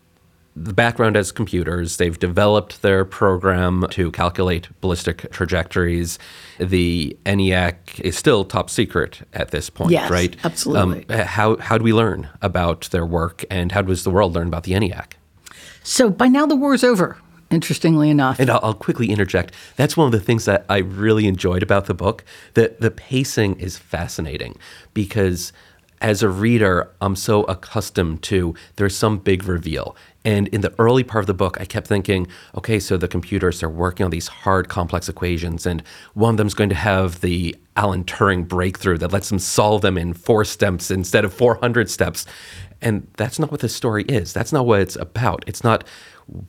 [0.59, 1.99] the background as computers.
[1.99, 6.19] They've developed their program to calculate ballistic trajectories.
[6.59, 10.35] The ENIAC is still top secret at this point, Yes, right?
[10.45, 11.07] absolutely.
[11.11, 14.49] Um, how, how do we learn about their work and how does the world learn
[14.49, 15.13] about the ENIAC?
[15.83, 17.19] So by now the war's over,
[17.51, 18.39] interestingly enough.
[18.39, 19.53] And I'll, I'll quickly interject.
[19.77, 22.25] That's one of the things that I really enjoyed about the book.
[22.55, 24.59] The the pacing is fascinating
[24.95, 25.53] because
[26.01, 29.97] as a reader, I'm so accustomed to there's some big reveal.
[30.25, 33.63] And in the early part of the book, I kept thinking, okay, so the computers
[33.63, 35.83] are working on these hard, complex equations, and
[36.15, 39.97] one of them's going to have the Alan Turing breakthrough that lets them solve them
[39.97, 42.27] in four steps instead of 400 steps.
[42.83, 44.33] And that's not what the story is.
[44.33, 45.45] That's not what it's about.
[45.47, 45.85] It's not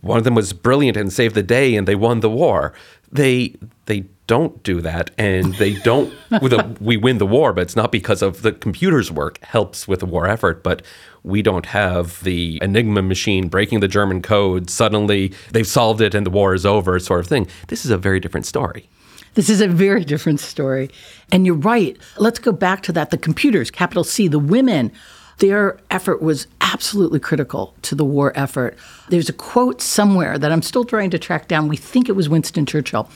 [0.01, 2.73] one of them was brilliant and saved the day and they won the war.
[3.11, 7.75] They they don't do that and they don't a, we win the war, but it's
[7.75, 10.81] not because of the computer's work helps with the war effort, but
[11.23, 14.69] we don't have the Enigma machine breaking the German code.
[14.69, 17.47] Suddenly they've solved it and the war is over, sort of thing.
[17.67, 18.89] This is a very different story.
[19.35, 20.89] This is a very different story.
[21.31, 21.95] And you're right.
[22.17, 23.11] Let's go back to that.
[23.11, 24.91] The computers, capital C, the women,
[25.39, 28.77] their effort was absolutely critical to the war effort.
[29.09, 31.67] There's a quote somewhere that I'm still trying to track down.
[31.67, 33.09] We think it was Winston Churchill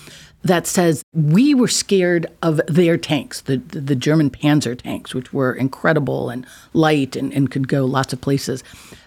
[0.43, 5.53] that says, We were scared of their tanks, the, the German Panzer tanks, which were
[5.53, 8.63] incredible and light and, and could go lots of places.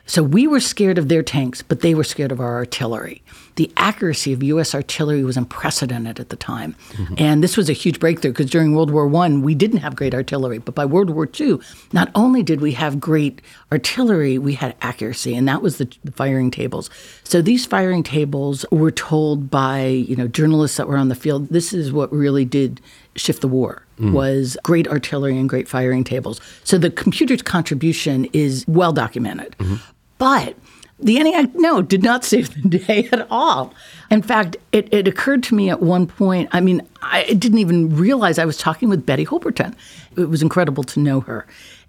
[0.06, 3.22] So we were scared of their tanks, but they were scared of our artillery.
[3.56, 4.74] The accuracy of U.S.
[4.74, 6.74] artillery was unprecedented at the time.
[6.92, 7.14] Mm-hmm.
[7.18, 10.14] And this was a huge breakthrough because during World War I, we didn't have great
[10.14, 10.58] artillery.
[10.58, 11.58] But by World War II,
[11.92, 13.40] not only did we have great
[13.72, 16.90] artillery, we had accuracy, and that was the, the firing tables.
[17.22, 21.48] So these firing tables were told by you know journalists that were on the field,
[21.48, 22.80] this is what really did
[23.16, 24.12] shift the war mm.
[24.12, 26.40] was great artillery and great firing tables.
[26.64, 29.56] So the computer's contribution is well documented.
[29.58, 29.76] Mm-hmm.
[30.18, 30.56] But
[30.98, 33.74] the ENIAC, no, did not save the day at all.
[34.10, 37.96] In fact, it, it occurred to me at one point, I mean, I didn't even
[37.96, 39.74] realize I was talking with Betty Holberton.
[40.16, 41.46] It was incredible to know her.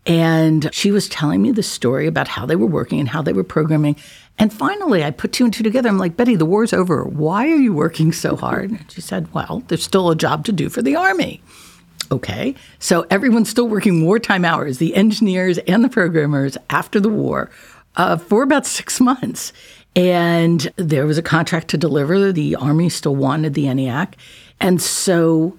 [0.08, 3.34] And she was telling me the story about how they were working and how they
[3.34, 3.96] were programming.
[4.38, 5.90] And finally, I put two and two together.
[5.90, 7.04] I'm like, Betty, the war's over.
[7.04, 8.70] Why are you working so hard?
[8.70, 11.42] And she said, Well, there's still a job to do for the Army.
[12.12, 17.50] Okay, so everyone's still working wartime hours, the engineers and the programmers after the war,
[17.98, 19.54] uh, for about six months.
[19.96, 22.32] And there was a contract to deliver.
[22.32, 24.14] The Army still wanted the ENIAC.
[24.60, 25.58] And so,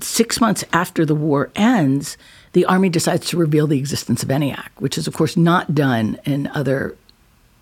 [0.00, 2.16] six months after the war ends,
[2.52, 6.18] the Army decides to reveal the existence of ENIAC, which is, of course, not done
[6.24, 6.96] in other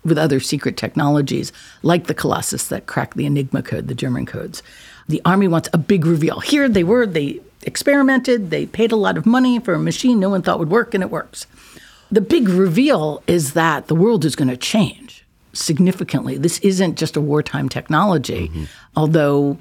[0.03, 4.61] with other secret technologies like the Colossus that cracked the Enigma code, the German codes.
[5.07, 6.41] The Army wants a big reveal.
[6.41, 10.29] Here they were, they experimented, they paid a lot of money for a machine no
[10.29, 11.47] one thought would work, and it works.
[12.13, 16.37] The big reveal is that the world is going to change significantly.
[16.37, 18.65] This isn't just a wartime technology, mm-hmm.
[18.95, 19.57] although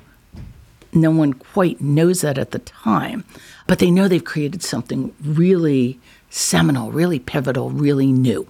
[0.92, 3.24] no one quite knows that at the time.
[3.66, 8.46] But they know they've created something really seminal, really pivotal, really new.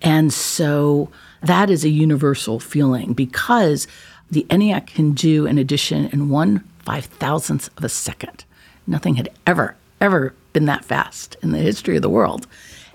[0.00, 1.10] And so
[1.42, 3.88] that is a universal feeling because
[4.30, 8.44] the ENIAC can do an addition in one five thousandth of a second.
[8.86, 12.46] Nothing had ever, ever been that fast in the history of the world.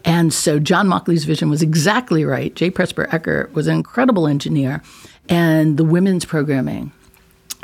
[0.06, 2.54] And so John Mauchly's vision was exactly right.
[2.56, 4.82] Jay Presper Eckert was an incredible engineer,
[5.28, 6.92] and the women's programming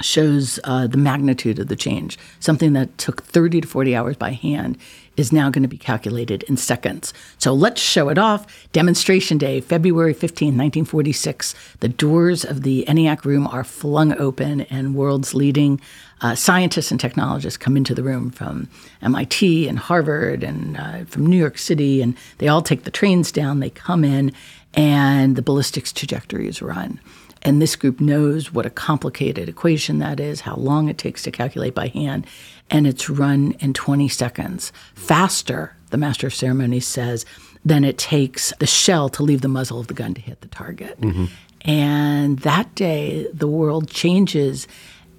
[0.02, 2.18] shows uh, the magnitude of the change.
[2.40, 4.78] Something that took 30 to 40 hours by hand
[5.22, 7.14] is now going to be calculated in seconds.
[7.38, 8.46] So let's show it off.
[8.74, 11.56] Demonstration Day, February 15, 1946.
[11.80, 15.80] The doors of the ENIAC room are flung open, and world's leading
[16.22, 18.68] uh, scientists and technologists come into the room from
[19.02, 23.32] MIT and Harvard and uh, from New York City, and they all take the trains
[23.32, 23.60] down.
[23.60, 24.34] They come in,
[24.74, 27.00] and the ballistics trajectory is run.
[27.44, 31.32] And this group knows what a complicated equation that is, how long it takes to
[31.32, 32.28] calculate by hand,
[32.70, 34.72] and it's run in 20 seconds.
[34.94, 37.26] Faster, the master of ceremonies says,
[37.66, 40.48] than it takes the shell to leave the muzzle of the gun to hit the
[40.48, 41.00] target.
[41.02, 41.26] Mm-hmm.
[41.62, 44.68] And that day, the world changes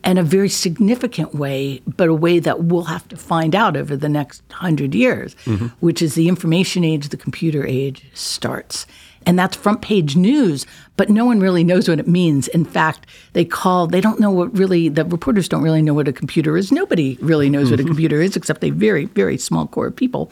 [0.05, 3.97] in a very significant way, but a way that we'll have to find out over
[3.97, 5.67] the next hundred years, mm-hmm.
[5.79, 8.87] which is the information age, the computer age starts.
[9.25, 12.49] And that's front page news, but no one really knows what it means.
[12.49, 16.09] In fact, they call, they don't know what really, the reporters don't really know what
[16.09, 16.71] a computer is.
[16.71, 17.91] Nobody really knows what a mm-hmm.
[17.91, 20.31] computer is except a very, very small core of people.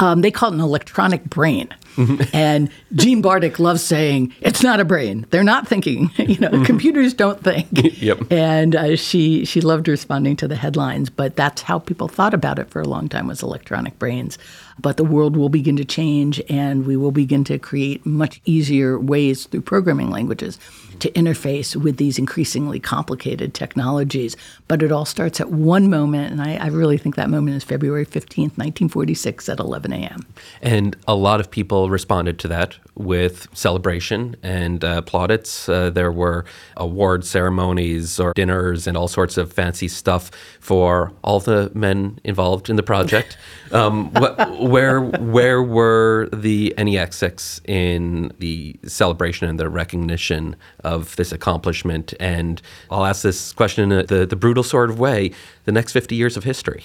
[0.00, 1.68] Um, they call it an electronic brain.
[2.32, 5.26] and Jean Bartik loves saying, it's not a brain.
[5.30, 6.10] They're not thinking.
[6.16, 7.68] you know, computers don't think.
[8.00, 8.30] yep.
[8.30, 12.60] And uh, she, she loved responding to the headlines, but that's how people thought about
[12.60, 14.38] it for a long time was electronic brains.
[14.80, 18.98] But the world will begin to change and we will begin to create much easier
[19.00, 20.58] ways through programming languages
[21.00, 24.36] to interface with these increasingly complicated technologies.
[24.66, 27.64] But it all starts at one moment, and I, I really think that moment is
[27.64, 30.26] February 15th, 1946 at 11 a.m.
[30.62, 35.68] And a lot of people responded to that with celebration and uh, plaudits.
[35.68, 36.44] Uh, there were
[36.76, 40.30] award ceremonies or dinners and all sorts of fancy stuff
[40.60, 43.36] for all the men involved in the project.
[43.70, 50.56] Um, wh- where where were the ENIAC in the celebration and the recognition
[50.94, 52.14] of this accomplishment?
[52.20, 55.30] And I'll ask this question in the, the brutal sort of way:
[55.64, 56.84] the next fifty years of history.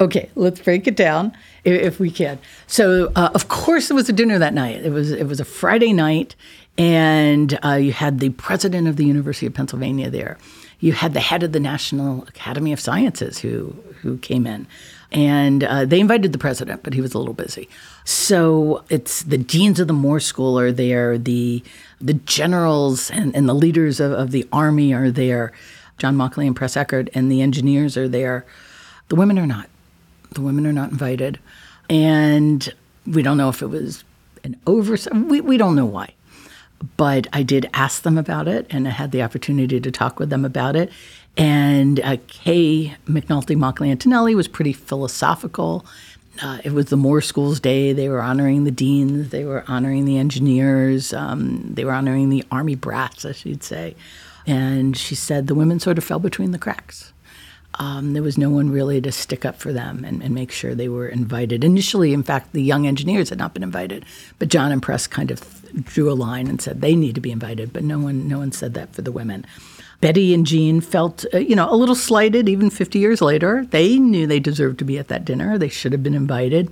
[0.00, 1.32] Okay, let's break it down
[1.64, 2.38] if we can.
[2.66, 4.84] So, uh, of course, it was a dinner that night.
[4.84, 6.34] It was it was a Friday night,
[6.76, 10.38] and uh, you had the president of the University of Pennsylvania there.
[10.80, 14.66] You had the head of the National Academy of Sciences who who came in,
[15.12, 17.68] and uh, they invited the president, but he was a little busy.
[18.04, 21.62] So it's the deans of the Moore School are there, the
[22.02, 25.52] the generals and, and the leaders of, of the army are there.
[25.98, 28.44] John Mauchly and Pres Eckert and the engineers are there.
[29.08, 29.68] The women are not.
[30.32, 31.38] The women are not invited.
[31.88, 32.72] And
[33.06, 34.04] we don't know if it was
[34.42, 35.14] an oversight.
[35.14, 36.14] We, we don't know why.
[36.96, 40.30] But I did ask them about it, and I had the opportunity to talk with
[40.30, 40.90] them about it.
[41.36, 45.86] And uh, Kay McNulty Mauchly Antonelli was pretty philosophical.
[46.40, 47.92] Uh, it was the Moore School's Day.
[47.92, 52.44] They were honoring the deans, they were honoring the engineers, um, they were honoring the
[52.50, 53.94] Army brats, I should say.
[54.46, 57.12] And she said the women sort of fell between the cracks.
[57.78, 60.74] Um, there was no one really to stick up for them and, and, make sure
[60.74, 61.64] they were invited.
[61.64, 64.04] Initially, in fact, the young engineers had not been invited,
[64.38, 67.30] but John and Pres kind of drew a line and said they need to be
[67.30, 69.46] invited, but no one, no one said that for the women.
[70.02, 73.64] Betty and Jean felt, uh, you know, a little slighted even 50 years later.
[73.70, 75.56] They knew they deserved to be at that dinner.
[75.56, 76.70] They should have been invited.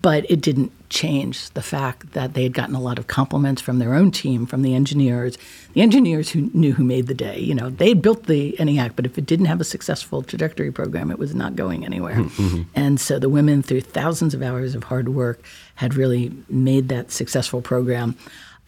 [0.00, 3.78] But it didn't change the fact that they had gotten a lot of compliments from
[3.78, 5.38] their own team, from the engineers,
[5.72, 7.40] the engineers who knew who made the day.
[7.40, 10.70] You know, they had built the ENIAC, but if it didn't have a successful trajectory
[10.70, 12.16] program, it was not going anywhere.
[12.38, 12.62] Mm-hmm.
[12.74, 15.42] And so the women, through thousands of hours of hard work,
[15.74, 18.16] had really made that successful program.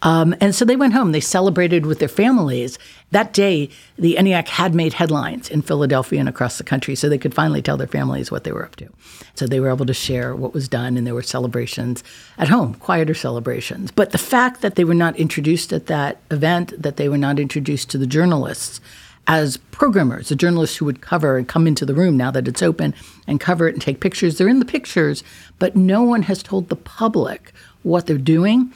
[0.01, 1.11] Um, and so they went home.
[1.11, 2.79] They celebrated with their families.
[3.11, 7.17] That day, the ENIAC had made headlines in Philadelphia and across the country, so they
[7.17, 8.89] could finally tell their families what they were up to.
[9.35, 12.03] So they were able to share what was done, and there were celebrations
[12.37, 13.91] at home, quieter celebrations.
[13.91, 17.39] But the fact that they were not introduced at that event, that they were not
[17.39, 18.81] introduced to the journalists
[19.27, 22.63] as programmers, the journalists who would cover and come into the room now that it's
[22.63, 22.93] open
[23.27, 25.23] and cover it and take pictures, they're in the pictures,
[25.59, 28.73] but no one has told the public what they're doing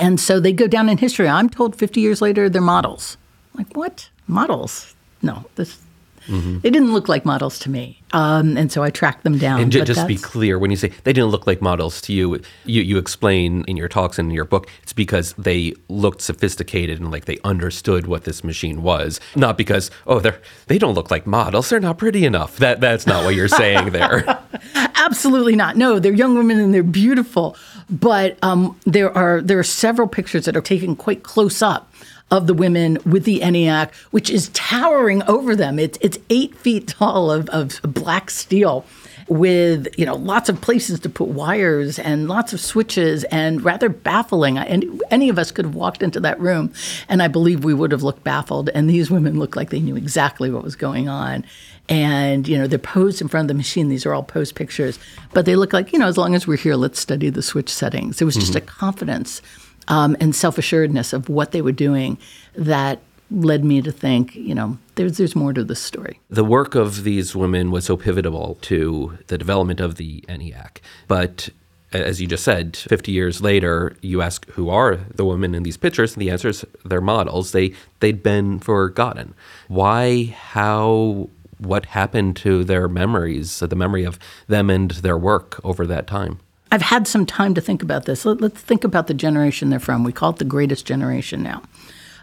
[0.00, 1.28] and so they go down in history.
[1.28, 3.16] I'm told 50 years later they're models.
[3.54, 4.08] I'm like, what?
[4.26, 4.94] Models?
[5.22, 5.78] No, this.
[6.26, 6.60] Mm-hmm.
[6.60, 9.60] They didn't look like models to me, um, and so I tracked them down.
[9.60, 12.12] And j- just to be clear, when you say they didn't look like models to
[12.12, 16.20] you, you, you explain in your talks and in your book, it's because they looked
[16.20, 20.94] sophisticated and like they understood what this machine was, not because oh they're they don't
[20.94, 22.56] look like models, they're not pretty enough.
[22.58, 24.38] That that's not what you're saying there.
[24.74, 25.76] Absolutely not.
[25.76, 27.56] No, they're young women and they're beautiful.
[27.88, 31.92] But um, there are there are several pictures that are taken quite close up
[32.30, 35.78] of the women with the ENIAC, which is towering over them.
[35.78, 38.84] It's it's eight feet tall of, of black steel
[39.30, 43.88] with you know lots of places to put wires and lots of switches and rather
[43.88, 44.58] baffling.
[44.58, 46.72] And any of us could have walked into that room
[47.08, 48.70] and i believe we would have looked baffled.
[48.70, 51.44] And these women looked like they knew exactly what was going on.
[51.88, 53.88] And you know they're posed in front of the machine.
[53.88, 54.98] These are all posed pictures.
[55.32, 57.68] But they look like you know as long as we're here let's study the switch
[57.68, 58.20] settings.
[58.20, 58.58] It was just mm-hmm.
[58.58, 59.42] a confidence
[59.88, 62.18] um, and self-assuredness of what they were doing
[62.54, 66.74] that led me to think you know there's there's more to this story the work
[66.74, 71.48] of these women was so pivotal to the development of the eniac but
[71.92, 75.76] as you just said, 50 years later, you ask who are the women in these
[75.76, 77.52] pictures, and the answer is they're models.
[77.52, 79.34] They they'd been forgotten.
[79.68, 80.26] Why?
[80.26, 81.30] How?
[81.58, 83.58] What happened to their memories?
[83.58, 86.38] The memory of them and their work over that time.
[86.72, 88.24] I've had some time to think about this.
[88.24, 90.04] Let, us think about the generation they're from.
[90.04, 91.62] We call it the greatest generation now.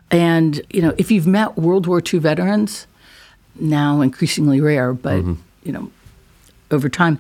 [0.10, 2.88] And you know, if you've met World War II veterans,
[3.60, 5.34] now increasingly rare, but mm-hmm.
[5.64, 5.92] you know,
[6.72, 7.20] over time,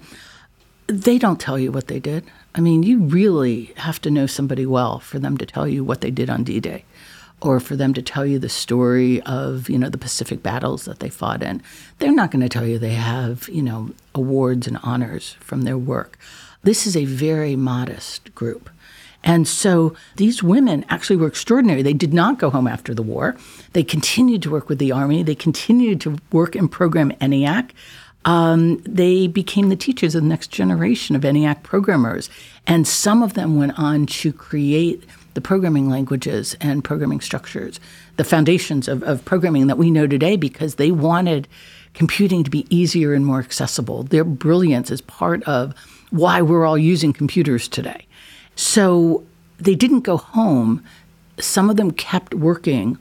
[0.88, 2.23] they don't tell you what they did.
[2.55, 6.01] I mean, you really have to know somebody well for them to tell you what
[6.01, 6.86] they did on D Day
[7.41, 10.99] or for them to tell you the story of, you know, the Pacific battles that
[10.99, 11.61] they fought in.
[11.99, 15.78] They're not going to tell you they have, you know, awards and honors from their
[15.78, 16.17] work.
[16.68, 18.70] This is a very modest group.
[19.24, 21.82] And so these women actually were extraordinary.
[21.82, 23.38] They did not go home after the war.
[23.72, 25.24] They continued to work with the Army.
[25.24, 27.72] They continued to work and program ENIAC
[28.28, 32.30] um, they became the teachers of the next generation of ENIAC programmers.
[32.68, 37.80] And some of them went on to create the programming languages and programming structures,
[38.18, 41.47] the foundations of, of programming that we know today because they wanted
[41.93, 44.03] computing to be easier and more accessible.
[44.03, 45.74] Their brilliance is part of
[46.10, 48.05] why we're all using computers today.
[48.55, 49.24] So
[49.60, 50.84] they didn't go home.
[51.39, 52.97] Some of them kept working.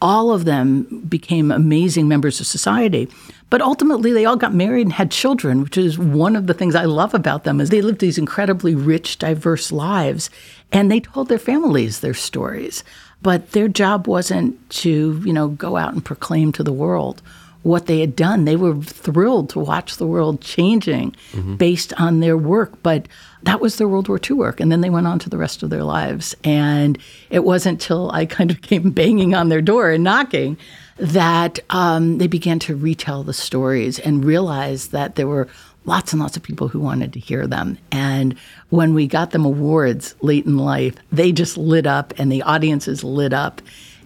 [0.00, 3.08] All of them became amazing members of society.
[3.50, 6.74] But ultimately, they all got married and had children, which is one of the things
[6.74, 7.60] I love about them.
[7.60, 10.30] Is they lived these incredibly rich, diverse lives,
[10.70, 12.84] and they told their families their stories.
[13.22, 17.22] But their job wasn't to, you know, go out and proclaim to the world
[17.68, 18.44] what they had done.
[18.44, 21.56] They were thrilled to watch the world changing mm-hmm.
[21.56, 23.06] based on their work, but
[23.42, 24.58] that was their World War II work.
[24.58, 26.34] And then they went on to the rest of their lives.
[26.42, 26.98] And
[27.30, 30.56] it wasn't till I kind of came banging on their door and knocking
[30.96, 35.46] that um, they began to retell the stories and realize that there were
[35.84, 37.78] lots and lots of people who wanted to hear them.
[37.92, 38.36] And
[38.70, 43.04] when we got them awards late in life, they just lit up and the audiences
[43.04, 43.62] lit up.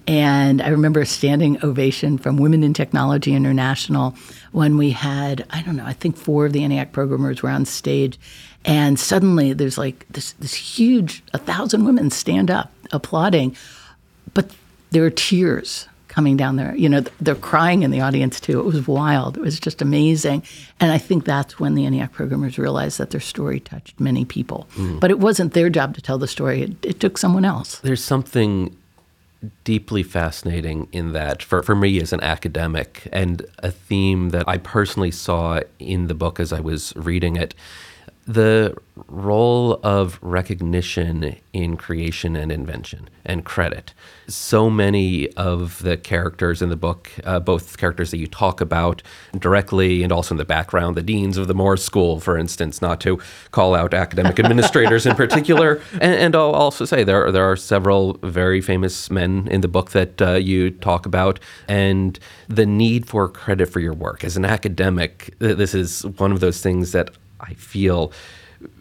[0.06, 4.14] And I remember a standing ovation from Women in Technology International
[4.50, 7.64] when we had, I don't know, I think four of the ENIAC programmers were on
[7.64, 8.18] stage.
[8.64, 13.56] And suddenly there's like this, this huge, a thousand women stand up applauding.
[14.34, 14.50] But
[14.90, 16.76] there are tears coming down there.
[16.76, 18.60] You know, they're crying in the audience too.
[18.60, 19.38] It was wild.
[19.38, 20.42] It was just amazing.
[20.78, 24.68] And I think that's when the ENIAC programmers realized that their story touched many people.
[24.76, 25.00] Mm.
[25.00, 27.78] But it wasn't their job to tell the story, it, it took someone else.
[27.78, 28.76] There's something
[29.64, 34.58] deeply fascinating in that for, for me as an academic and a theme that I
[34.58, 37.54] personally saw in the book as I was reading it
[38.26, 38.76] the
[39.08, 43.94] role of recognition in creation and invention and credit.
[44.28, 49.02] So many of the characters in the book, uh, both characters that you talk about
[49.38, 53.00] directly and also in the background, the deans of the Moore School, for instance, not
[53.00, 53.20] to
[53.50, 55.80] call out academic administrators in particular.
[55.94, 59.90] And, and, I'll also say there, there are several very famous men in the book
[59.90, 62.18] that uh, you talk about, and
[62.48, 64.24] the need for credit for your work.
[64.24, 67.10] As an academic, this is one of those things that
[67.42, 68.12] I feel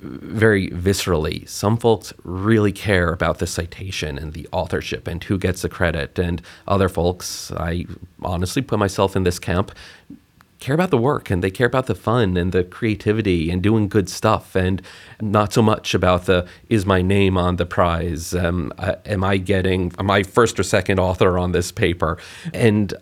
[0.02, 1.48] very viscerally.
[1.50, 6.20] Some folks really care about the citation and the authorship and who gets the credit,
[6.20, 7.86] and other folks, I
[8.22, 9.72] honestly put myself in this camp,
[10.62, 13.90] care about the work and they care about the fun and the creativity and doing
[13.90, 14.82] good stuff and
[15.20, 19.38] not so much about the is my name on the prize um, uh, am i
[19.38, 22.16] getting am i first or second author on this paper
[22.54, 22.94] and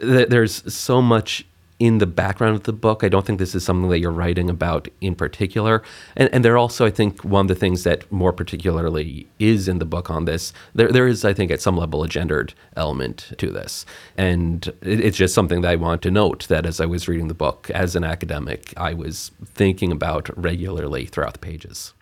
[0.00, 1.46] th- there's so much
[1.84, 3.04] in the background of the book.
[3.04, 5.82] I don't think this is something that you're writing about in particular.
[6.16, 9.80] And, and there also, I think, one of the things that more particularly is in
[9.80, 13.34] the book on this, there, there is, I think, at some level, a gendered element
[13.36, 13.84] to this.
[14.16, 17.28] And it, it's just something that I want to note that as I was reading
[17.28, 21.92] the book as an academic, I was thinking about regularly throughout the pages.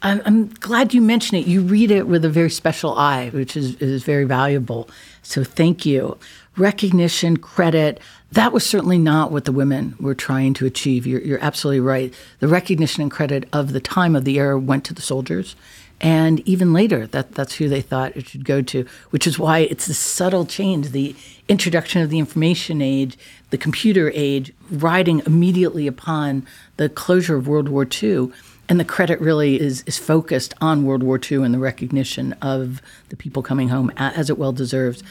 [0.00, 1.48] I'm, I'm glad you mentioned it.
[1.48, 4.88] You read it with a very special eye, which is, is very valuable.
[5.22, 6.18] So thank you.
[6.58, 8.00] Recognition, credit,
[8.32, 11.06] that was certainly not what the women were trying to achieve.
[11.06, 12.12] You're, you're absolutely right.
[12.40, 15.56] The recognition and credit of the time of the era went to the soldiers.
[16.00, 19.60] And even later, that, that's who they thought it should go to, which is why
[19.60, 21.16] it's this subtle change the
[21.48, 23.18] introduction of the information age,
[23.50, 26.46] the computer age, riding immediately upon
[26.76, 28.30] the closure of World War II.
[28.68, 32.82] And the credit really is, is focused on World War II and the recognition of
[33.08, 35.02] the people coming home, as it well deserves.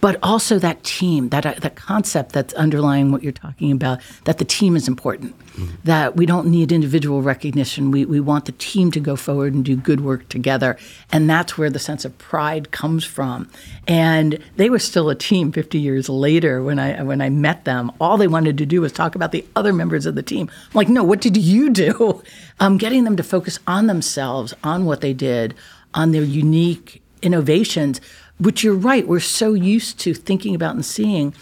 [0.00, 4.38] But also that team, that uh, that concept that's underlying what you're talking about, that
[4.38, 5.74] the team is important, mm-hmm.
[5.84, 7.90] that we don't need individual recognition.
[7.90, 10.78] We we want the team to go forward and do good work together,
[11.12, 13.50] and that's where the sense of pride comes from.
[13.86, 17.92] And they were still a team 50 years later when I when I met them.
[18.00, 20.50] All they wanted to do was talk about the other members of the team.
[20.50, 22.22] I'm like, no, what did you do?
[22.60, 25.54] Um, getting them to focus on themselves, on what they did,
[25.94, 28.00] on their unique innovations
[28.42, 31.34] which you're right, we're so used to thinking about and seeing,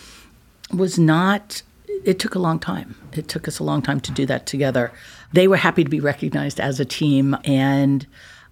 [0.73, 1.63] was not,
[2.05, 2.95] it took a long time.
[3.13, 4.93] It took us a long time to do that together.
[5.33, 8.07] They were happy to be recognized as a team, and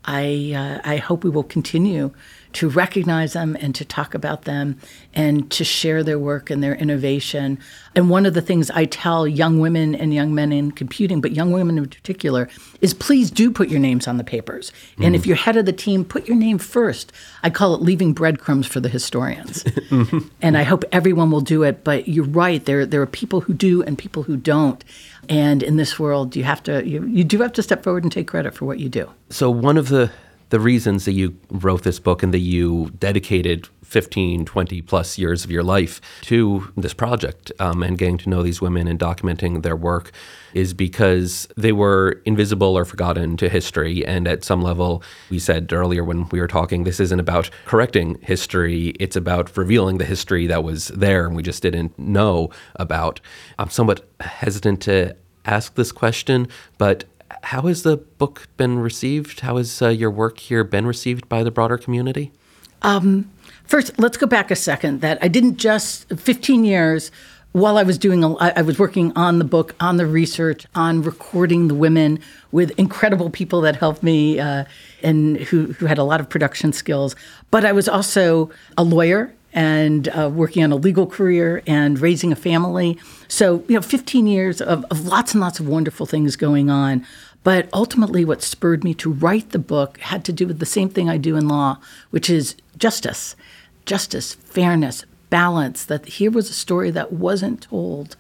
[0.04, 2.12] I, uh, I hope we will continue
[2.54, 4.78] to recognize them and to talk about them
[5.14, 7.58] and to share their work and their innovation.
[7.94, 11.32] And one of the things I tell young women and young men in computing, but
[11.32, 12.48] young women in particular,
[12.80, 14.72] is please do put your names on the papers.
[14.96, 15.06] Mm.
[15.06, 17.12] And if you're head of the team, put your name first.
[17.42, 19.64] I call it leaving breadcrumbs for the historians.
[20.40, 21.84] and I hope everyone will do it.
[21.84, 24.84] But you're right, there, there are people who do and people who don't.
[25.28, 28.10] And in this world, you have to you, you do have to step forward and
[28.10, 29.10] take credit for what you do.
[29.30, 30.10] So one of the
[30.50, 35.44] the reasons that you wrote this book and that you dedicated 15, 20 plus years
[35.44, 39.62] of your life to this project um, and getting to know these women and documenting
[39.62, 40.12] their work
[40.52, 44.04] is because they were invisible or forgotten to history.
[44.06, 48.18] And at some level, we said earlier when we were talking, this isn't about correcting
[48.20, 53.20] history, it's about revealing the history that was there and we just didn't know about.
[53.58, 57.04] I'm somewhat hesitant to ask this question, but
[57.42, 59.40] how has the book been received?
[59.40, 62.32] How has uh, your work here been received by the broader community?
[62.82, 63.30] Um,
[63.64, 65.00] first, let's go back a second.
[65.00, 67.10] That I didn't just 15 years
[67.52, 71.68] while I was doing, I was working on the book, on the research, on recording
[71.68, 72.20] the women
[72.52, 74.64] with incredible people that helped me uh,
[75.02, 77.16] and who, who had a lot of production skills.
[77.50, 82.30] But I was also a lawyer and uh, working on a legal career and raising
[82.30, 82.96] a family.
[83.26, 87.04] So, you know, 15 years of, of lots and lots of wonderful things going on.
[87.42, 90.88] But ultimately, what spurred me to write the book had to do with the same
[90.88, 91.78] thing I do in law,
[92.10, 93.34] which is justice,
[93.84, 95.84] justice, fairness, balance.
[95.84, 98.14] That here was a story that wasn't told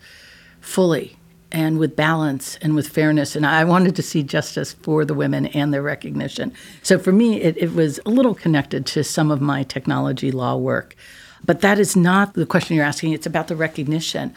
[0.60, 1.18] fully
[1.52, 3.36] and with balance and with fairness.
[3.36, 6.52] And I wanted to see justice for the women and their recognition.
[6.82, 10.56] So for me, it, it was a little connected to some of my technology law
[10.56, 10.96] work.
[11.44, 13.12] But that is not the question you're asking.
[13.12, 14.34] It's about the recognition.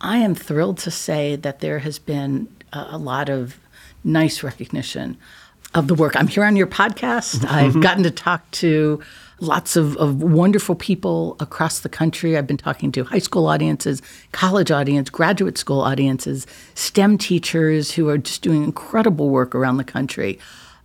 [0.00, 3.58] I am thrilled to say that there has been a, lot of
[4.04, 5.16] nice recognition
[5.74, 6.16] of the work.
[6.16, 7.36] I'm here on your podcast.
[7.36, 7.54] Mm-hmm.
[7.54, 9.00] I've gotten to talk to
[9.40, 12.36] lots of, of wonderful people across the country.
[12.36, 14.00] I've been talking to high school audiences,
[14.32, 19.84] college audience, graduate school audiences, STEM teachers who are just doing incredible work around the
[19.84, 20.38] country.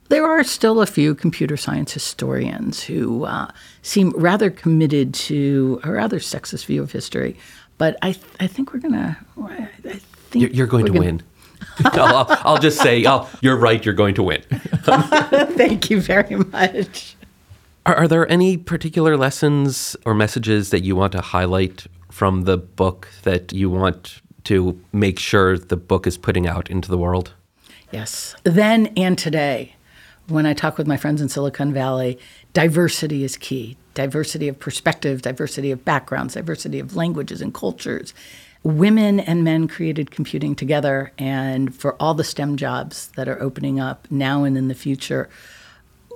[0.09, 3.51] There are still a few computer science historians who uh,
[3.81, 7.37] seem rather committed to a rather sexist view of history,
[7.77, 9.17] but I, th- I think we're gonna.
[9.37, 9.67] I
[10.29, 11.23] think you're, you're going to gonna, win.
[11.85, 13.83] I'll, I'll, just say, I'll, you're right.
[13.83, 14.41] You're going to win.
[14.51, 17.15] Thank you very much.
[17.85, 22.57] Are, are there any particular lessons or messages that you want to highlight from the
[22.57, 27.33] book that you want to make sure the book is putting out into the world?
[27.91, 28.35] Yes.
[28.43, 29.75] Then and today,
[30.27, 32.19] when I talk with my friends in Silicon Valley,
[32.53, 33.77] diversity is key.
[33.93, 38.13] Diversity of perspective, diversity of backgrounds, diversity of languages and cultures
[38.63, 41.11] women and men created computing together.
[41.17, 45.29] And for all the STEM jobs that are opening up now and in the future,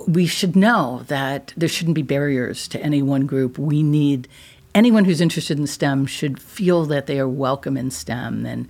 [0.08, 3.58] we should know that there shouldn't be barriers to any one group.
[3.58, 4.28] We need
[4.74, 8.46] anyone who's interested in STEM should feel that they are welcome in STEM.
[8.46, 8.68] And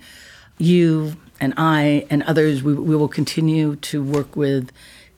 [0.58, 4.70] you and I and others, we, we will continue to work with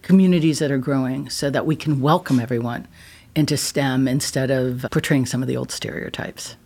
[0.05, 2.87] communities that are growing so that we can welcome everyone
[3.35, 6.57] into STEM instead of portraying some of the old stereotypes.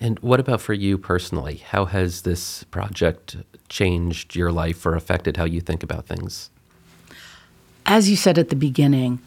[0.00, 1.58] And what about for you personally?
[1.58, 3.36] How has this project
[3.68, 6.50] changed your life or affected how you think about things?
[7.84, 9.20] As you said at the beginning,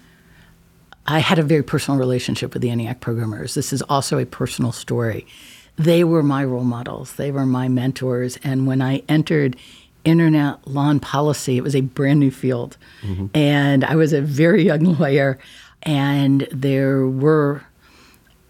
[1.06, 3.54] I had a very personal relationship with the ENIAC programmers.
[3.54, 5.28] This is also a personal story.
[5.76, 8.38] They were my role models, they were my mentors.
[8.44, 9.58] And when I entered
[10.06, 12.78] internet law and policy, it was a brand new field.
[13.02, 13.28] Mm-hmm.
[13.36, 15.40] And I was a very young lawyer,
[15.84, 17.64] and there were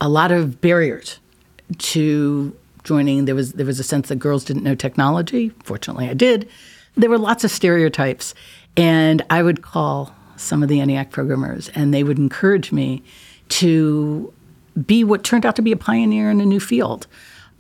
[0.02, 1.20] a lot of barriers
[1.78, 3.26] to joining.
[3.26, 5.50] There was there was a sense that girls didn't know technology.
[5.64, 6.50] Fortunately, I did.
[6.96, 8.36] There were lots of stereotypes,
[8.78, 13.04] and I would call some of the ENIAC programmers, and they would encourage me
[13.50, 14.32] to
[14.86, 17.08] be what turned out to be a pioneer in a new field.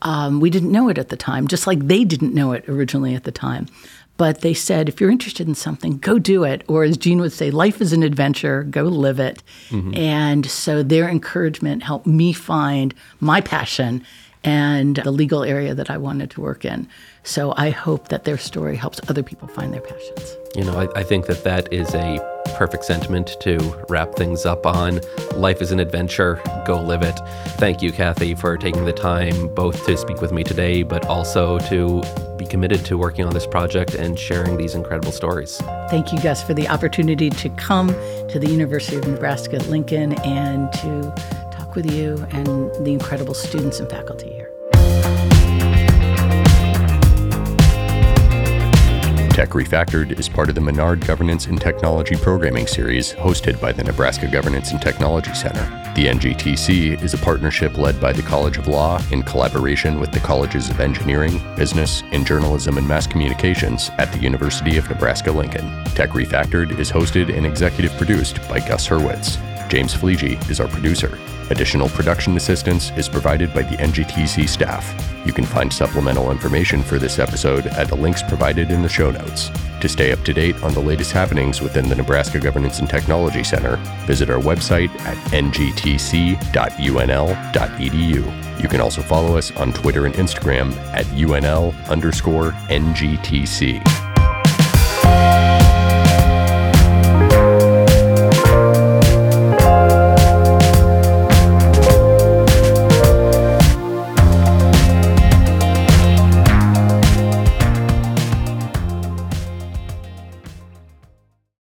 [0.03, 3.15] Um, we didn't know it at the time, just like they didn't know it originally
[3.15, 3.67] at the time.
[4.15, 6.63] But they said, if you're interested in something, go do it.
[6.67, 9.41] Or as Jean would say, life is an adventure, go live it.
[9.69, 9.95] Mm-hmm.
[9.95, 14.05] And so their encouragement helped me find my passion
[14.43, 16.87] and the legal area that I wanted to work in.
[17.23, 20.35] So I hope that their story helps other people find their passions.
[20.55, 23.57] You know, I, I, think that that is a perfect sentiment to
[23.89, 25.01] wrap things up on.
[25.35, 27.19] Life is an adventure, go live it.
[27.57, 31.59] Thank you, Kathy, for taking the time both to speak with me today, but also
[31.59, 32.01] to
[32.37, 35.57] be committed to working on this project and sharing these incredible stories.
[35.89, 37.89] Thank you, Gus, for the opportunity to come
[38.29, 41.13] to the University of Nebraska at Lincoln and to
[41.51, 44.42] talk with you and the incredible students and faculty here.
[49.33, 53.83] Tech Refactored is part of the Menard Governance and Technology Programming Series hosted by the
[53.83, 55.63] Nebraska Governance and Technology Center.
[55.95, 60.19] The NGTC is a partnership led by the College of Law in collaboration with the
[60.19, 65.67] Colleges of Engineering, Business, and Journalism and Mass Communications at the University of Nebraska Lincoln.
[65.95, 69.39] Tech Refactored is hosted and executive produced by Gus Hurwitz.
[69.73, 71.17] James Fleege is our producer.
[71.49, 74.85] Additional production assistance is provided by the NGTC staff.
[75.25, 79.09] You can find supplemental information for this episode at the links provided in the show
[79.09, 79.49] notes.
[79.81, 83.43] To stay up to date on the latest happenings within the Nebraska Governance and Technology
[83.43, 85.81] Center, visit our website at ngtc.unl.edu.
[88.61, 93.81] You can also follow us on Twitter and Instagram at UNL underscore NGTC.